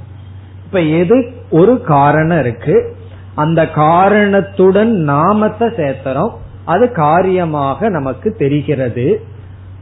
[0.65, 2.95] இப்ப எது ஒரு காரணம் இருக்கு?
[3.35, 6.29] அந்த காரணத்துடன் நாமத்தை சேர்த்துறோம்.
[6.65, 9.21] அது காரியமாக நமக்கு தெரிகிறது.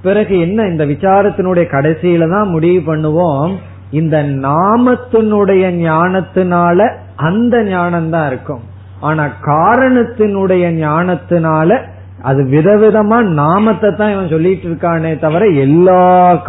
[0.02, 3.56] பிறகு என்ன இந்த விசாரத்தினுடைய கடைசியில தான் முடிவு பண்ணுவோம்.
[3.92, 8.64] இந்த நாமத்தினுடைய ஞானத்தினால அந்த ஞானம் தான் இருக்கும்.
[9.00, 11.94] ஆனா காரணத்தினுடைய ஞானத்தினால
[12.30, 16.04] அது விதவிதமா நாமத்தை தான் இவன் சொல்லிட்டு இருக்கானே தவிர எல்லா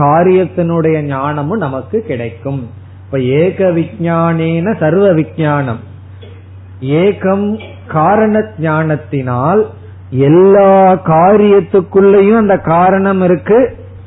[0.04, 2.60] காரியத்தினுடைய ஞானமும் நமக்கு கிடைக்கும்.
[3.04, 5.82] இப்ப ஏக விஜானேன சர்வ விஜானம்
[7.00, 7.46] ஏகம்
[7.96, 9.62] காரண ஞானத்தினால்
[10.28, 10.70] எல்லா
[11.12, 13.58] காரியத்துக்குள்ளயும் அந்த காரணம் இருக்கு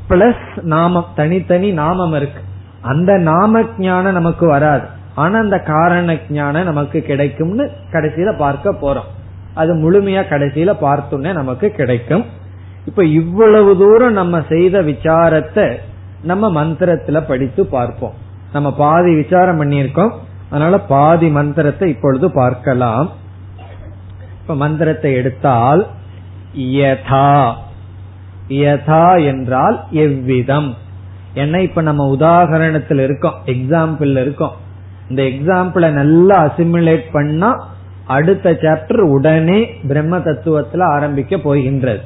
[0.09, 2.41] பிளஸ் நாமம் தனித்தனி நாமம் இருக்கு.
[2.91, 4.85] அந்த நாம ஞானம் நமக்கு வராது.
[5.15, 9.09] ஆனா அந்த காரண ஞானம் நமக்கு கிடைக்கும்னு கடைசியில பார்க்க போறோம்.
[9.61, 12.25] அது முழுமையா கடைசியில பார்த்தோன்னே நமக்கு கிடைக்கும்.
[12.85, 15.67] இப்ப இவ்வளவு தூரம் நம்ம செய்த விசாரத்தை
[16.21, 18.17] நம்ம மந்திரத்துல படித்து பார்ப்போம்.
[18.53, 20.13] நம்ம பாதி விசாரம் பண்ணியிருக்கோம்.
[20.49, 23.07] அதனால பாதி மந்திரத்தை இப்பொழுது பார்க்கலாம்.
[24.41, 25.81] இப்ப மந்திரத்தை எடுத்தால்
[26.57, 27.33] யதா.
[28.49, 30.69] யதா என்றால் எவ்விதம்?
[31.33, 34.55] என்ன இப்ப நம்ம உதாகரணத்தில் இருக்கோம் எக்ஸாம்பிள் இருக்கோம்.
[35.09, 37.49] இந்த எக்ஸாம்பிளை நல்லா அசிமுலேட் பண்ணா
[38.09, 41.99] அடுத்த சாப்டர் உடனே பிரம்ம தத்துவத்துல ஆரம்பிக்க போகின்றது.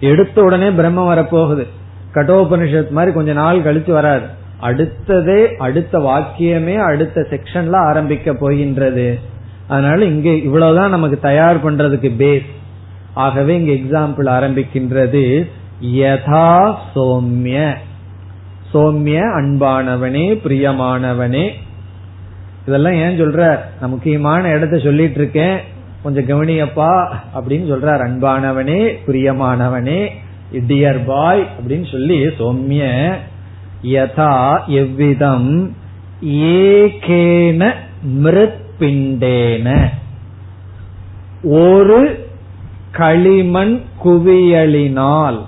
[0.00, 1.66] எடுத்த உடனே பிரம்ம வரப்போகுது.
[2.14, 4.26] கட்டோபனிஷத் மாதிரி கொஞ்ச நாள் கழிச்சு வராது.
[4.62, 9.18] அடுத்ததே அடுத்த வாக்கியமே அடுத்த செக்ஷன்ல ஆரம்பிக்க போகின்றது.
[9.68, 12.46] அதனால இங்க இவ்வளவுதான் நமக்கு தயார் பண்றதுக்கு பேஸ்
[13.14, 15.48] ஆகவே இங்க எக்ஸாம்பிள் ஆரம்பிக்கின்றது.
[15.82, 17.74] யதா சோம்ய.
[18.74, 21.50] சோம்ய அன்பானவனே பிரியமானவனே
[22.66, 23.58] இதெல்லாம் ஏன் சொல்ற?
[23.80, 25.56] நான் முக்கியமான இடத்த சொல்லிட்டு இருக்கேன்.
[26.02, 28.02] கொஞ்சம் கவனியப்பா அப்படின்னு சொல்றார்.
[28.08, 30.08] அன்பானவனே பிரியமானவனே
[30.68, 33.12] டியர் பாய் அப்படின்னு சொல்லி சௌமிய
[33.82, 35.76] யதா எவ்விதம்
[36.26, 37.72] ஏகேன
[38.22, 39.88] மிருத்பிண்டேன.
[41.42, 42.28] ஒரு
[42.90, 45.40] களிமண் குவியலினால்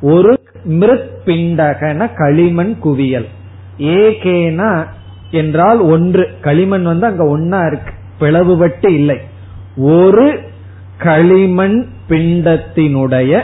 [0.00, 3.28] ஒரு மிருத்பிண்டகன களிமண் குவியல்.
[3.78, 4.86] ஏகேன
[5.30, 6.28] என்றால் ஒன்று.
[6.40, 7.92] களிமண் வந்து அங்க ஒன்னா இருக்கு.
[8.20, 9.18] பிளவுபட்டு இல்லை.
[9.76, 10.40] ஒரு
[10.98, 13.42] களிமண் பிண்டத்தினுடைய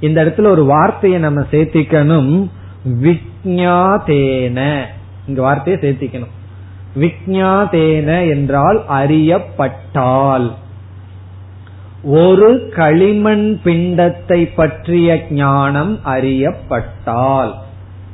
[0.00, 2.48] இந்த இடத்துல ஒரு வார்த்தையை நம்ம சேர்த்திக்கணும்.
[3.00, 4.80] விக்ஞாதேன
[5.26, 6.30] இங்க வார்த்தையை சேர்த்திக்கணும்.
[7.00, 10.52] விக்ஞாதேன என்றால் அறியப்பட்டால்.
[12.04, 17.54] ஒரு களிமண் பிண்டத்தை பற்றிய ஞானம் அறியப்பட்டால்.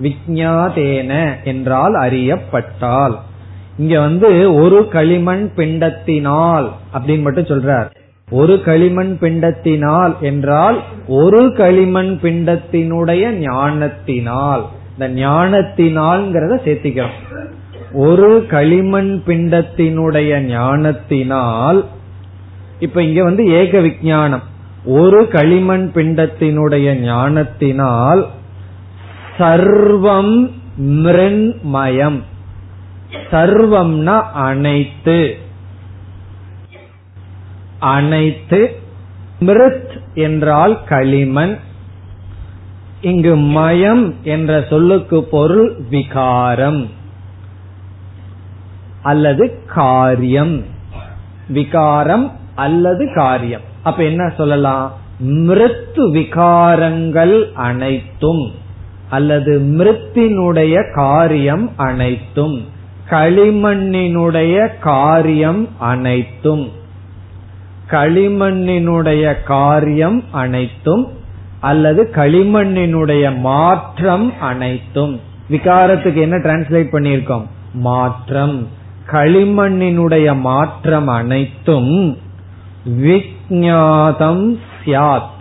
[0.03, 1.13] விக்ஞாதேன
[1.45, 3.17] என்றால் அறியப்பட்டால்.
[3.79, 7.91] இங்க வந்து ஒரு களிமண் பிண்டத்தினால் அப்படின்னு மட்டும் சொல்றார்.
[8.31, 14.65] ஒரு களிமண் பிண்டத்தினால் என்றால் ஒரு களிமண் பிண்டத்தினுடைய ஞானத்தினால்.
[14.99, 17.17] இந்த ஞானத்தினால்ங்கிறத சேர்த்திக்கிறோம்
[17.93, 21.85] ஒரு களிமண் பிண்டத்தினுடைய ஞானத்தினால்
[22.79, 24.43] இப்ப இங்க வந்து ஏக விஞ்ஞானம்
[24.85, 28.27] ஒரு களிமண் பிண்டத்தினுடைய ஞானத்தினால்
[29.39, 32.23] சர்வம் மிருண்மயம்.
[33.31, 35.37] சர்வம்னா அனைத்து.
[37.79, 38.81] அனைத்து
[39.41, 41.57] மிருத் என்றால் களிமண்.
[43.01, 46.91] இங்கு மயம் என்ற சொல்லுக்கு பொருள் விகாரம்.
[49.03, 50.65] அல்லது காரியம்.
[51.49, 53.61] விகாரம் அல்லது காரியம்.
[53.83, 54.93] அப்ப என்ன சொல்லலாம்?
[55.19, 58.67] மிருத்து விகாரங்கள் அனைத்தும்.
[59.11, 62.65] அல்லது மிருத்தினுடைய காரியம் அனைத்தும்
[63.11, 66.77] களிமண்ணினுடைய காரியம் அனைத்தும்
[67.91, 71.09] களிமண்ணினுடைய காரியம் அனைத்தும்
[71.61, 75.21] அல்லது களிமண்ணினுடைய மாற்றம் அனைத்தும்.
[75.51, 77.47] விகாரத்துக்கு என்ன டிரான்ஸ்லேட் பண்ணியிருக்கோம்?
[77.73, 78.69] மாற்றம்.
[79.07, 82.19] களிமண்ணினுடைய மாற்றம் அனைத்தும்
[82.89, 85.41] விஜாதம் சியாத்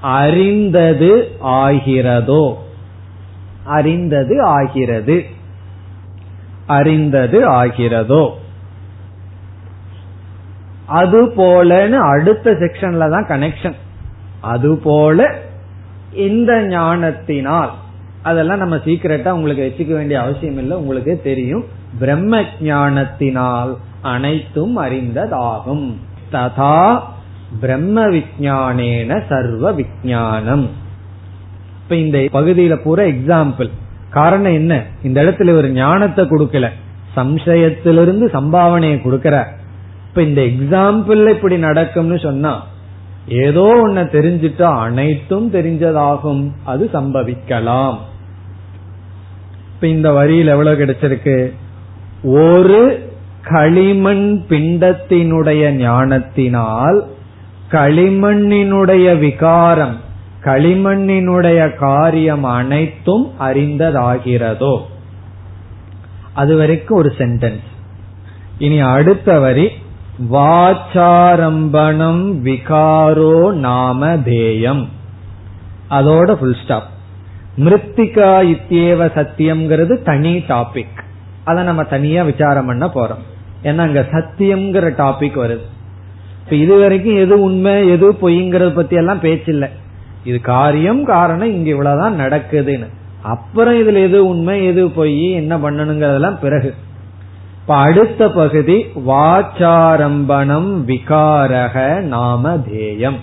[0.00, 2.54] அறிந்தது ஆகிறதோ?
[3.64, 5.24] அறிந்தது ஆகிறது.
[6.66, 8.30] அறிந்தது ஆகிறதோ.
[10.86, 13.74] அது போலன்னு அடுத்த செக்ஷன்ல தான் கனெக்ஷன்
[14.40, 15.34] அதுபோல
[16.12, 17.70] இந்த ஞானத்தினால்
[18.22, 21.64] அதெல்லாம் நம்ம சீக்கிரட்டா உங்களுக்கு வச்சுக்க வேண்டிய அவசியம் இல்லை உங்களுக்கு தெரியும்.
[21.98, 25.96] பிரம்ம ஞானத்தினால் அனைத்தும் அறிந்ததாகும்.
[26.32, 27.00] ததா
[27.60, 30.68] பிரம்ம விஜானேன சர்வ விஜானம்
[31.84, 33.70] இப்ப இந்த பகுதியில பூரா எக்ஸாம்பிள்
[34.10, 34.82] காரணம் என்ன?
[35.02, 36.68] இந்த இடத்துல ஒரு ஞானத்தை கொடுக்கல.
[37.16, 39.44] சம்சயத்திலிருந்து சம்பாவனையை கொடுக்கற.
[40.08, 42.66] இப்ப இந்த எக்ஸாம்பிள் இப்படி நடக்கும்னு சொன்னா
[43.28, 46.50] ஏதோ ஒன்ன தெரிஞ்சிட்டா அனைத்தும் தெரிஞ்சதாகும்.
[46.64, 47.96] அது சம்பவிக்கலாம்.
[49.74, 51.52] இப்ப இந்த வரியில் எவ்வளவு கிடைச்சிருக்கு?
[52.22, 53.12] ஒரு
[53.42, 57.06] களிமண் பிண்டத்தினுடைய ஞானத்தினால்
[57.70, 59.96] களிமண்ணினுடைய விகாரம்
[60.44, 64.74] களிமண்ணினுடைய காரியம் அனைத்தும் அறிந்ததாகிறதோ?
[66.32, 67.68] அது வரைக்கும் ஒரு சென்டென்ஸ்
[68.58, 69.66] இனி அடுத்த வரி
[70.32, 74.82] வாச்சாரம்பணம் விகாரோ நாம தேயம்
[75.90, 76.88] அதோட ஃபுல் ஸ்டாப்
[77.56, 80.98] மிருத்திகா இத்தியேவ சத்தியம்ங்கிறது தனி டாபிக்
[81.44, 83.22] அதை நம்ம தனியா விசாரம் பண்ண போறோம்.
[83.62, 85.64] ஏன்னா அங்க சத்தியம்ங்கிற டாபிக் வருது.
[86.44, 89.68] இப்ப இது வரைக்கும் எது உண்மை எது பொய்ங்கிறத பத்தி எல்லாம் பேச்சில்லை
[90.24, 92.88] இது காரியம் காரணம் இங்க இவ்வளவுதான் நடக்குதுன்னு.
[93.22, 96.74] அப்புறம் இதுல எது உண்மை எது பொய் என்ன பண்ணணுங்கிறதெல்லாம் பிறகு.
[97.60, 103.18] இப்ப அடுத்த பகுதி வாச்சாரம்பணம் விகாரக நாம தேயம்.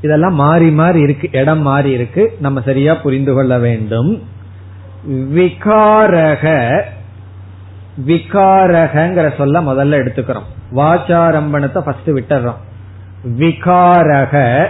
[0.00, 2.36] இதெல்லாம் மாறி மாறி இருக்கு இடம் மாறி இருக்கு.
[2.40, 4.22] நம்ம சரியா புரிந்து கொள்ள வேண்டும்.
[5.10, 6.82] விகாரக
[8.06, 10.48] விகாரகங்கிற சொல்ல முதல்ல எடுத்துக்கிறோம்.
[10.74, 12.60] வாச்சாரம்பணத்தை ஃபர்ஸ்ட் விட்டுறோம்.
[13.38, 14.66] விகாரக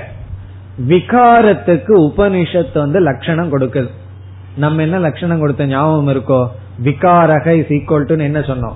[0.89, 3.89] விகாரத்துக்கு உபனிஷத்து வந்து லட்சணம் கொடுக்குது.
[4.57, 6.47] நம்ம என்ன லட்சணம் கொடுத்த ஞாபகம் இருக்கோ?
[6.85, 8.75] விகாரக இஸ் ஈக்குவல் டு என்ன சொன்னோம்?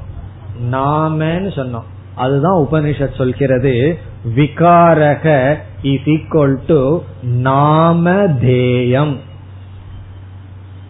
[0.72, 1.82] நாமன்னு சொன்னோம்.
[2.14, 3.98] அதுதான் உபனிஷத் சொல்கிறது
[4.36, 7.00] விகாரக இஸ் ஈக்குவல் டு
[7.42, 9.16] நாமதேயம்.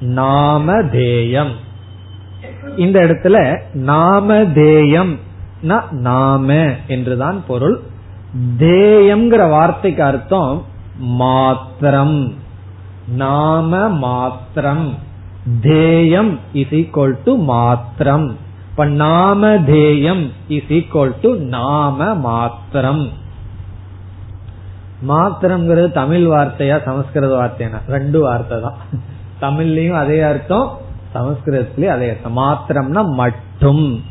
[0.00, 1.50] நாமதேயம்.
[2.76, 5.18] இந்த இடத்துல நாமதேயம்
[5.90, 7.80] நாம என்றுதான் பொருள்.
[8.58, 10.64] தேயம்ங்கிற வார்த்தைக்கு அர்த்தம்
[10.99, 12.34] மாத்திரம்.
[13.09, 14.95] நாம மாத்திரம்.
[15.61, 18.36] தேயம் இஸ் ஈக்வல் டு மாத்திரம்.
[18.70, 23.09] இப்ப நாம தேயம் இஸ் ஈக்வல் டு நாம மாத்திரம்.
[25.09, 28.74] மாத்திரம்ங்கிறது தமிழ் வார்த்தையா சமஸ்கிருத வார்த்தையா ரெண்டு வார்த்தை தான்.
[29.40, 30.78] தமிழ்லயும் அதே அர்த்தம்
[31.14, 32.36] சமஸ்கிருதத்திலயும் அதே அர்த்தம்.
[32.36, 34.05] மாத்திரம்னா மட்டும்.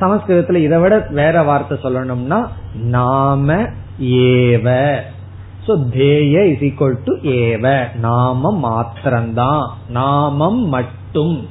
[0.00, 3.66] சமஸ்கிருதத்துல இதை விட வேற வார்த்தை சொல்லணும்னா நாம
[3.98, 4.96] ஏவ.
[5.66, 11.48] சோ தேய இஸ் ஈக்வல் டு ஏவ நாமம் மாத்திரம்தான் நாமம் மட்டும்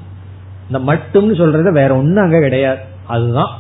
[0.72, 2.80] இந்த மட்டும்னு சொல்றது வேற ஒண்ணு அங்க கிடையாது.
[3.08, 3.52] அதுதான்.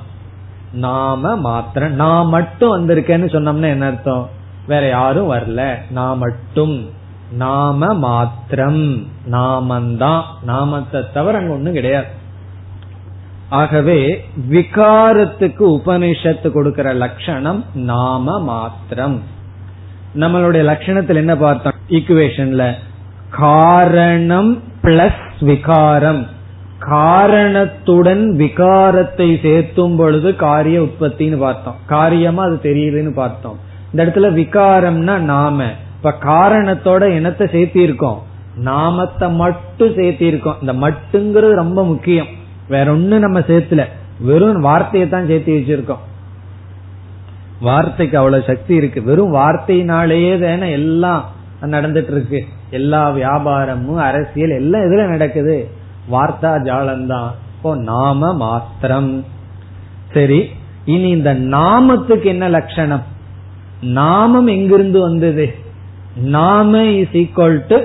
[0.73, 4.29] நாம மாத்திரம் நான் மட்டும் வந்திருக்கேன்னு சொன்னோம்னா என்ன அர்த்தம்?
[4.67, 5.75] வேற யாரும் வரல.
[5.89, 6.89] நான் மட்டும்
[7.31, 12.07] நாம மாத்திரம் நாமந்தான் நாமத்தை தவிர அங்க ஒண்ணும் கிடையாது.
[13.49, 19.21] ஆகவே விகாரத்துக்கு உபனிஷத்து கொடுக்கிற லட்சணம் நாம மாத்திரம்.
[20.15, 21.73] நம்மளுடைய லட்சணத்தில் என்ன பார்த்தோம்?
[21.89, 22.73] ஈக்குவேஷன்ல
[23.29, 26.27] காரணம் பிளஸ் விகாரம்.
[26.79, 31.75] காரணத்துடன் விகாரத்தை சேர்த்தும் பொழுது காரிய உற்பத்தின்னு பார்த்தோம்.
[31.85, 33.59] காரியமா அது தெரியுதுன்னு பார்த்தோம்.
[33.91, 35.63] இந்த இடத்துல விகாரம்னா நாம.
[35.95, 38.17] இப்ப காரணத்தோட என்னத்தை சேர்த்திருக்கோம்.
[38.55, 40.55] நாமத்தை மட்டும் சேர்த்திருக்கோம்.
[40.61, 42.27] இந்த மட்டுங்கிறது ரொம்ப முக்கியம்.
[42.69, 43.85] வேற ஒண்ணு நம்ம சேர்த்துல.
[44.19, 45.97] வெறும் வார்த்தையை தான் சேர்த்து வச்சிருக்கோம்.
[47.59, 49.03] வார்த்தைக்கு அவ்வளவு சக்தி இருக்கு.
[49.03, 51.29] வெறும் வார்த்தையினாலேயே தானே எல்லாம்
[51.61, 55.69] நடந்துட்டு இருக்கு எல்லா வியாபாரமும் அரசியல் எல்லாம் இதுல நடக்குது.
[56.11, 57.31] வார்த்தா ஜாலம்தான்.
[57.57, 59.25] இப்போ நாம மாத்திரம்.
[60.13, 60.49] சரி
[60.85, 63.03] இனி இந்த நாமத்துக்கு என்ன லட்சணம்?
[63.81, 65.55] நாமம் எங்கிருந்து வந்தது?
[66.15, 67.79] நாம இஸ் ஈக்வல் டு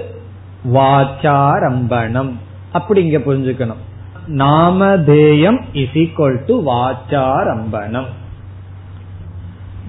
[0.75, 2.33] வாச்சாரம்பணம்.
[2.73, 3.83] அப்படி இங்க புரிஞ்சுக்கணும்.
[4.27, 8.07] நாமதேயம் இஸ் ஈக்வல் டு வாச்சாரம்பணம்.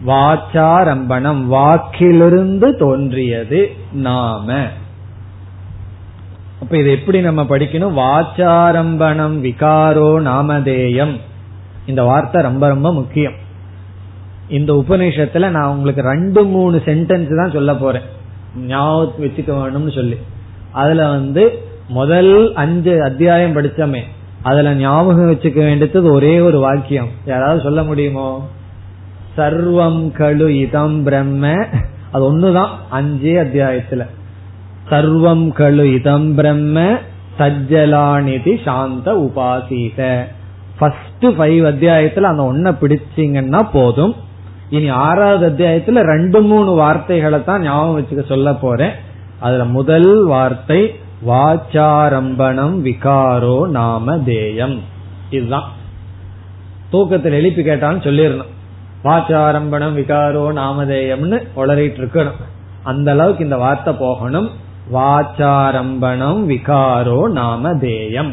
[0.06, 4.66] வாச்சாரம்பணம் வாக்கிலிருந்து தோன்றியது நாம.
[6.62, 7.94] அப்ப இது எப்படி நம்ம படிக்கணும்?
[7.94, 11.18] வாச்சாரம்பணம் விகாரோ நாமதேயம்.
[11.86, 13.34] இந்த வார்த்தை ரொம்ப ரொம்ப முக்கியம்.
[14.48, 18.02] இந்த உபநிஷத்துல நான் உங்களுக்கு ரெண்டு மூணு சென்டென்ஸ் தான் சொல்ல போறேன்.
[18.58, 20.18] ஞாபகத்து வச்சுக்க வேணும்னு சொல்லி.
[20.72, 24.02] அதுல வந்து முதல் அஞ்சு அத்தியாயம் படிச்சோமே.
[24.42, 27.08] அதுல ஞாபகம் வச்சுக்க வேண்டியது ஒரே ஒரு வாக்கியம்.
[27.26, 28.50] யாராவது சொல்ல முடியுமோ?
[29.38, 31.66] சர்வம் கழு இதம் பிரம்ம.
[32.12, 34.08] அது ஒண்ணுதான் அஞ்சே அத்தியாயத்துல.
[34.90, 36.98] சர்வம் கழு இதம் பிரம்ம
[37.40, 40.24] சஜ்ஜலாநிதி சாந்த உபாசீத.
[40.80, 44.16] ஃபர்ஸ்ட் ஃபைவ் அத்தியாயத்துல அந்த ஒன்ன பிடிச்சிங்கன்னா போதும்.
[44.70, 48.92] இனி ஆறாவது அத்தியாயத்துல ரெண்டு மூணு வார்த்தைகளை தான் ஞாபகம் வச்சுக்க சொல்ல போறேன்.
[49.40, 50.96] அதுல முதல் வார்த்தை
[51.28, 54.80] வாச்சாரம்பணம் விகாரோ நாம தேயம்.
[55.30, 55.72] இதுதான்.
[56.90, 58.60] தூக்கத்தில் எழுப்பி கேட்டான்னு சொல்லிடணும்.
[59.06, 62.42] வாச்சாரம்பணம் விகாரோ நாமதேயம்னு உளறிட்டு இருக்கணும்
[62.90, 64.50] அந்த அளவுக்கு இந்த வார்த்தை போகணும்.
[64.98, 68.32] வாச்சாரம்பணம் விகாரோ நாமதேயம்.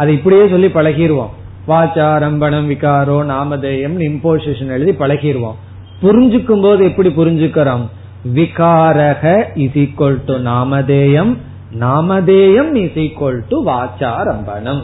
[0.00, 1.32] அது இப்படியே சொல்லி பழகிடுவோம்
[1.70, 5.58] வாச்சாரம்பணம் விகாரோ நாமதேயம் இம்போசிஷன் எழுதி பழகிடுவோம்
[6.02, 7.84] புரிஞ்சுக்கும் போது எப்படி புரிஞ்சுக்கிறோம்?
[8.36, 9.24] விகாரக
[9.64, 11.32] இஸ் ஈக்வல் டு நாமதேயம்
[11.84, 14.82] நாமதேயம் இஸ் ஈக்வல் டு வாச்சாரம்பணம்.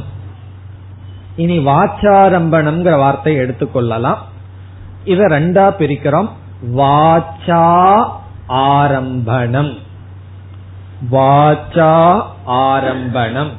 [1.43, 4.21] இனி வாச்சாரம்பணம்ங்கிற வார்த்தை எடுத்துக்கொள்ளலாம்.
[5.09, 6.29] இத ரெண்டா பிரிக்கிறோம்.
[6.77, 8.07] வாச்சா
[8.47, 9.73] ஆரம்பணம்.
[11.13, 13.51] வாச்சா ஆரம்பணம்.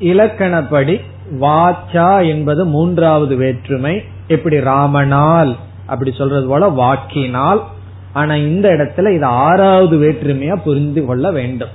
[0.00, 1.00] இலக்கணப்படி
[1.40, 4.04] வாச்சா என்பது மூன்றாவது வேற்றுமை.
[4.28, 5.56] எப்படி ராமனால்
[5.86, 7.64] அப்படி சொல்றது போல வாக்கினால்.
[8.12, 11.68] ஆனா இந்த இடத்துல இது ஆறாவது வேற்றுமையா புரிந்து கொள்ள வேண்டும்.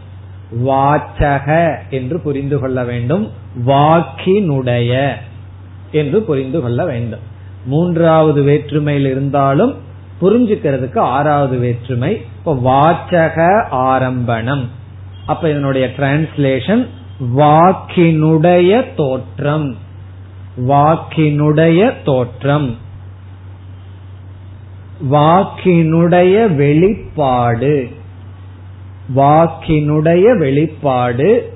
[0.65, 3.31] வாச்சக என்று புரிந்து கொள்ள வேண்டும்.
[3.65, 5.13] வாக்கினுடைய
[5.93, 7.31] என்று புரிந்து கொள்ள வேண்டும்.
[7.65, 9.75] மூன்றாவது வேற்றுமையில் இருந்தாலும்
[10.21, 14.69] புரிஞ்சுக்கிறதுக்கு ஆறாவது வேற்றுமை இப்ப வாச்சக ஆரம்பணம்.
[15.25, 16.87] அப்ப இதனுடைய டிரான்ஸ்லேஷன்
[17.37, 19.75] வாக்கினுடைய தோற்றம்.
[20.57, 22.75] வாக்கினுடைய தோற்றம்.
[25.11, 27.89] வாக்கினுடைய வெளிப்பாடு.
[29.15, 31.53] வாக்கினுடைய வெளிப்பாடு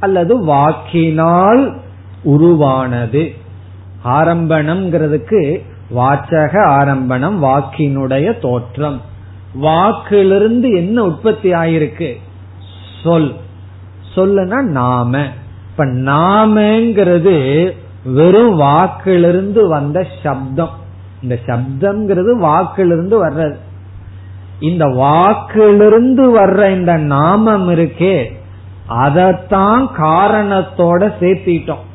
[0.00, 1.80] அல்லது வாக்கினால்
[2.22, 3.46] உருவானது.
[4.04, 5.62] ஆரம்பணம்ங்கிறதுக்கு
[5.96, 9.00] வாச்சக ஆரம்பணம் வாக்கினுடைய தோற்றம்.
[9.54, 12.16] வாக்கிலிருந்து என்ன உற்பத்தி ஆயிருக்கு?
[13.04, 13.34] சொல்.
[14.14, 15.26] சொல்லுனா நாம.
[15.70, 17.70] இப்ப நாமங்கிறது
[18.04, 20.70] வெறும் வாக்கிலிருந்து வந்த சப்தம்.
[21.22, 23.56] இந்த சப்தம்ங்கிறது வாக்கிலிருந்து வர்றது.
[24.60, 28.24] இந்த வாக்கிலிருந்து வர்ற இந்த நாமம் இருக்கே
[28.88, 31.86] அதத்தான் காரணத்தோட சேர்த்திட்டோம்.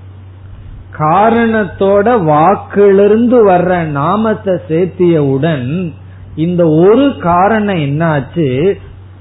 [1.00, 5.94] காரணத்தோட வாக்கிலிருந்து வர்ற நாமத்தை சேர்த்தியவுடன்
[6.36, 8.74] இந்த ஒரு காரணம் என்னாச்சு?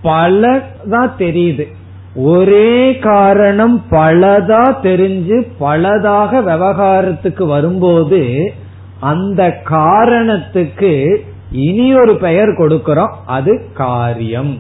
[0.05, 1.67] பலதான் தெரியுது.
[2.15, 8.53] ஒரே காரணம் பலதா தெரிஞ்சு பலதாக விவகாரத்துக்கு வரும்போது
[9.01, 13.13] அந்த காரணத்துக்கு இனி ஒரு பெயர் கொடுக்கிறோம்.
[13.27, 14.59] அது காரியம்.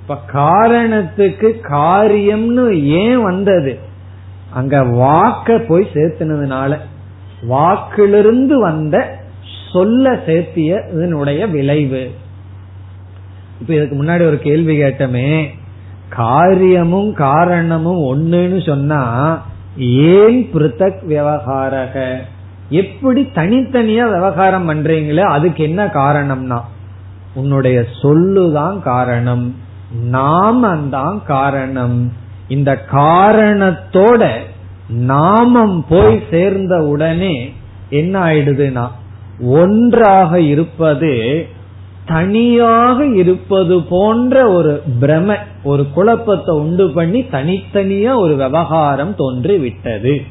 [0.00, 3.78] இப்ப காரணத்துக்கு காரியம்னு ஏன் வந்தது?
[4.56, 6.78] அங்க வாக்க போய் சேர்த்துனதுனால
[7.42, 9.18] வாக்கிலிருந்து வந்த
[9.72, 12.10] சொல்ல சேர்த்திய இதனுடைய விளைவு.
[13.60, 15.46] இப்ப இதுக்கு முன்னாடி ஒரு கேள்வி கேட்டமே
[16.08, 19.02] காரியமும் காரணமும் ஒண்ணுன்னு சொன்னா
[19.78, 22.16] ஏன் பிருத்தக் விவகாரக?
[22.68, 26.60] எப்படி தனித்தனியா விவகாரம் பண்றீங்களே அதுக்கு என்ன காரணம்னா?
[27.34, 29.56] உன்னுடைய சொல்லுதான் காரணம்
[30.12, 32.12] நாமந்தான் காரணம்.
[32.48, 34.30] இந்த காரணத்தோட
[34.88, 37.52] நாமம் போய் சேர்ந்த உடனே
[37.90, 38.88] என்ன ஆயிடுதுன்னா
[39.40, 41.46] ஒன்றாக இருப்பது
[42.04, 50.22] தனியாக இருப்பது போன்ற ஒரு பிரம ஒரு குழப்பத்தை உண்டு பண்ணி தனித்தனியா ஒரு விவகாரம் தோன்றி விட்டது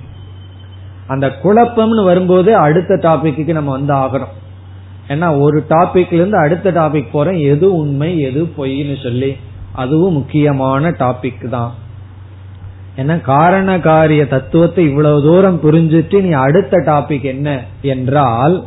[1.07, 4.33] அந்த குழப்பம்னு வரும்போது அடுத்த டாபிக்கு நம்ம வந்து ஆகிறோம்
[5.07, 9.35] ஏன்னா ஒரு டாபிக்ல இருந்து அடுத்த டாபிக் போறோம் எது உண்மை எது பொய்ன்னு சொல்லி
[9.71, 11.73] அதுவும் முக்கியமான டாபிக் தான்.
[12.97, 18.65] ஏன்னா காரண காரிய தத்துவத்தை இவ்வளவு தூரம் புரிஞ்சுட்டு நீ அடுத்த டாபிக் என்ன என்றால்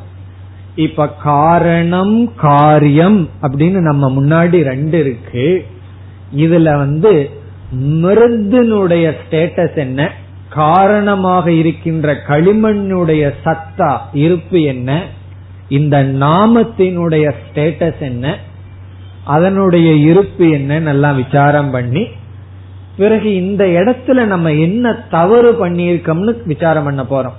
[0.74, 5.66] இப்ப காரணம் காரியம் அப்படின்னு நம்ம முன்னாடி ரெண்டு இருக்கு.
[6.36, 7.30] இதுல வந்து
[7.76, 10.10] மிருதுனுடைய ஸ்டேட்டஸ் என்ன
[10.48, 15.02] காரணமாக இருக்கின்ற களிமண்ணுடைய சத்தா இருப்பு என்ன
[15.68, 18.36] இந்த நாமத்தினுடைய ஸ்டேட்டஸ் என்ன
[19.24, 22.06] அதனுடைய இருப்பு என்னன்னு எல்லாம் விசாரம் பண்ணி
[22.98, 27.36] பிறகு இந்த இடத்துல நம்ம என்ன தவறு பண்ணியிருக்கோம்னு விசாரம் பண்ண போறோம்.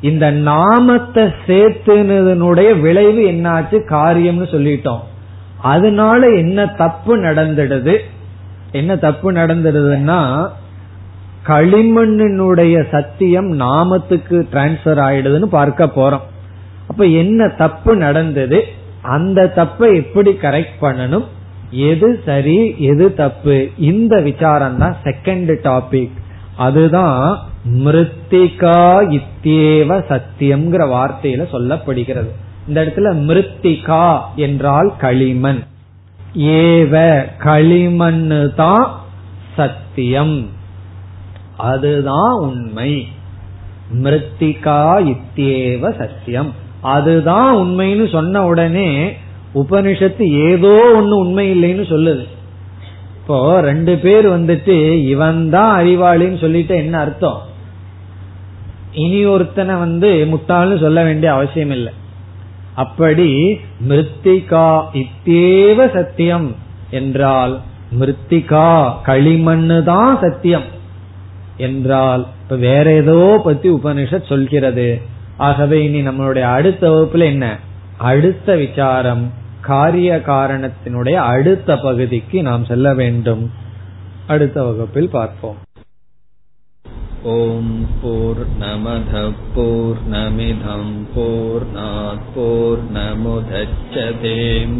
[0.00, 3.78] இந்த நாமத்தை சேர்த்துனதனுடைய விளைவு என்னாச்சு?
[3.88, 5.00] காரியம்னு சொல்லிட்டோம்.
[5.58, 7.98] அதனால என்ன தப்பு நடந்துடுது?
[8.72, 10.48] என்ன தப்பு நடந்துடுதுன்னா
[11.46, 16.26] களிமண்ணினுடைய சத்தியம் நாமத்துக்கு டிரான்ஸ்பர் ஆயிடுதுன்னு பார்க்க போறோம்.
[16.88, 18.64] அப்ப என்ன தப்பு நடந்தது?
[19.02, 21.26] அந்த தப்பை எப்படி கரெக்ட் பண்ணணும்?
[21.70, 23.68] எது சரி எது தப்பு?
[23.78, 26.10] இந்த விசாரம் தான் செகண்ட் டாபிக்
[26.56, 32.28] அதுதான் மிருத்திகா இத்தியேவ சத்தியம்ங்கிற வார்த்தையில சொல்லப்படுகிறது.
[32.68, 35.62] இந்த இடத்துல மிருத்திகா என்றால் களிமண்.
[36.36, 39.00] ஏவ களிமண்ணு தான்
[39.56, 40.48] சத்தியம்.
[41.56, 43.06] அதுதான் உண்மை.
[43.94, 46.52] மிருத்திகா இத்தியேவ சத்தியம்.
[46.80, 49.12] அதுதான் உண்மைன்னு சொன்ன உடனே
[49.54, 52.24] உபனிஷத்து ஏதோ ஒன்னு உண்மை இல்லைன்னு சொல்லுது.
[53.14, 57.40] இப்போ ரெண்டு பேர் வந்துட்டு இவன் தான் அறிவாளின்னு சொல்லிட்டு என்ன அர்த்தம்?
[58.92, 61.92] இனி ஒருத்தனை வந்து முட்டாள்னு சொல்ல வேண்டிய அவசியம் இல்லை.
[62.74, 66.54] அப்படி மிருத்திகா இத்தேவ சத்தியம்
[66.90, 67.60] என்றால்
[67.98, 70.64] மிருத்திகா களிமண்ணு தான் சத்தியம்
[71.56, 75.00] என்றால் இப்ப வேற ஏதோ பத்தி உபனிஷத் சொல்கிறது.
[75.36, 77.58] ஆகவே இனி நம்மளுடைய அடுத்த வகுப்புல என்ன?
[77.96, 79.32] அடுத்த விசாரம்.
[79.70, 83.50] காரிய காரணத்தினுடைய அடுத்த பகுதிக்கு நாம் செல்ல வேண்டும்.
[84.26, 85.56] அடுத்த வகுப்பில் பார்ப்போம்.
[87.22, 91.66] ஓம் போர் நமத போர் நமிதம் போர்
[92.34, 94.76] போர் நமுதச்சதேம்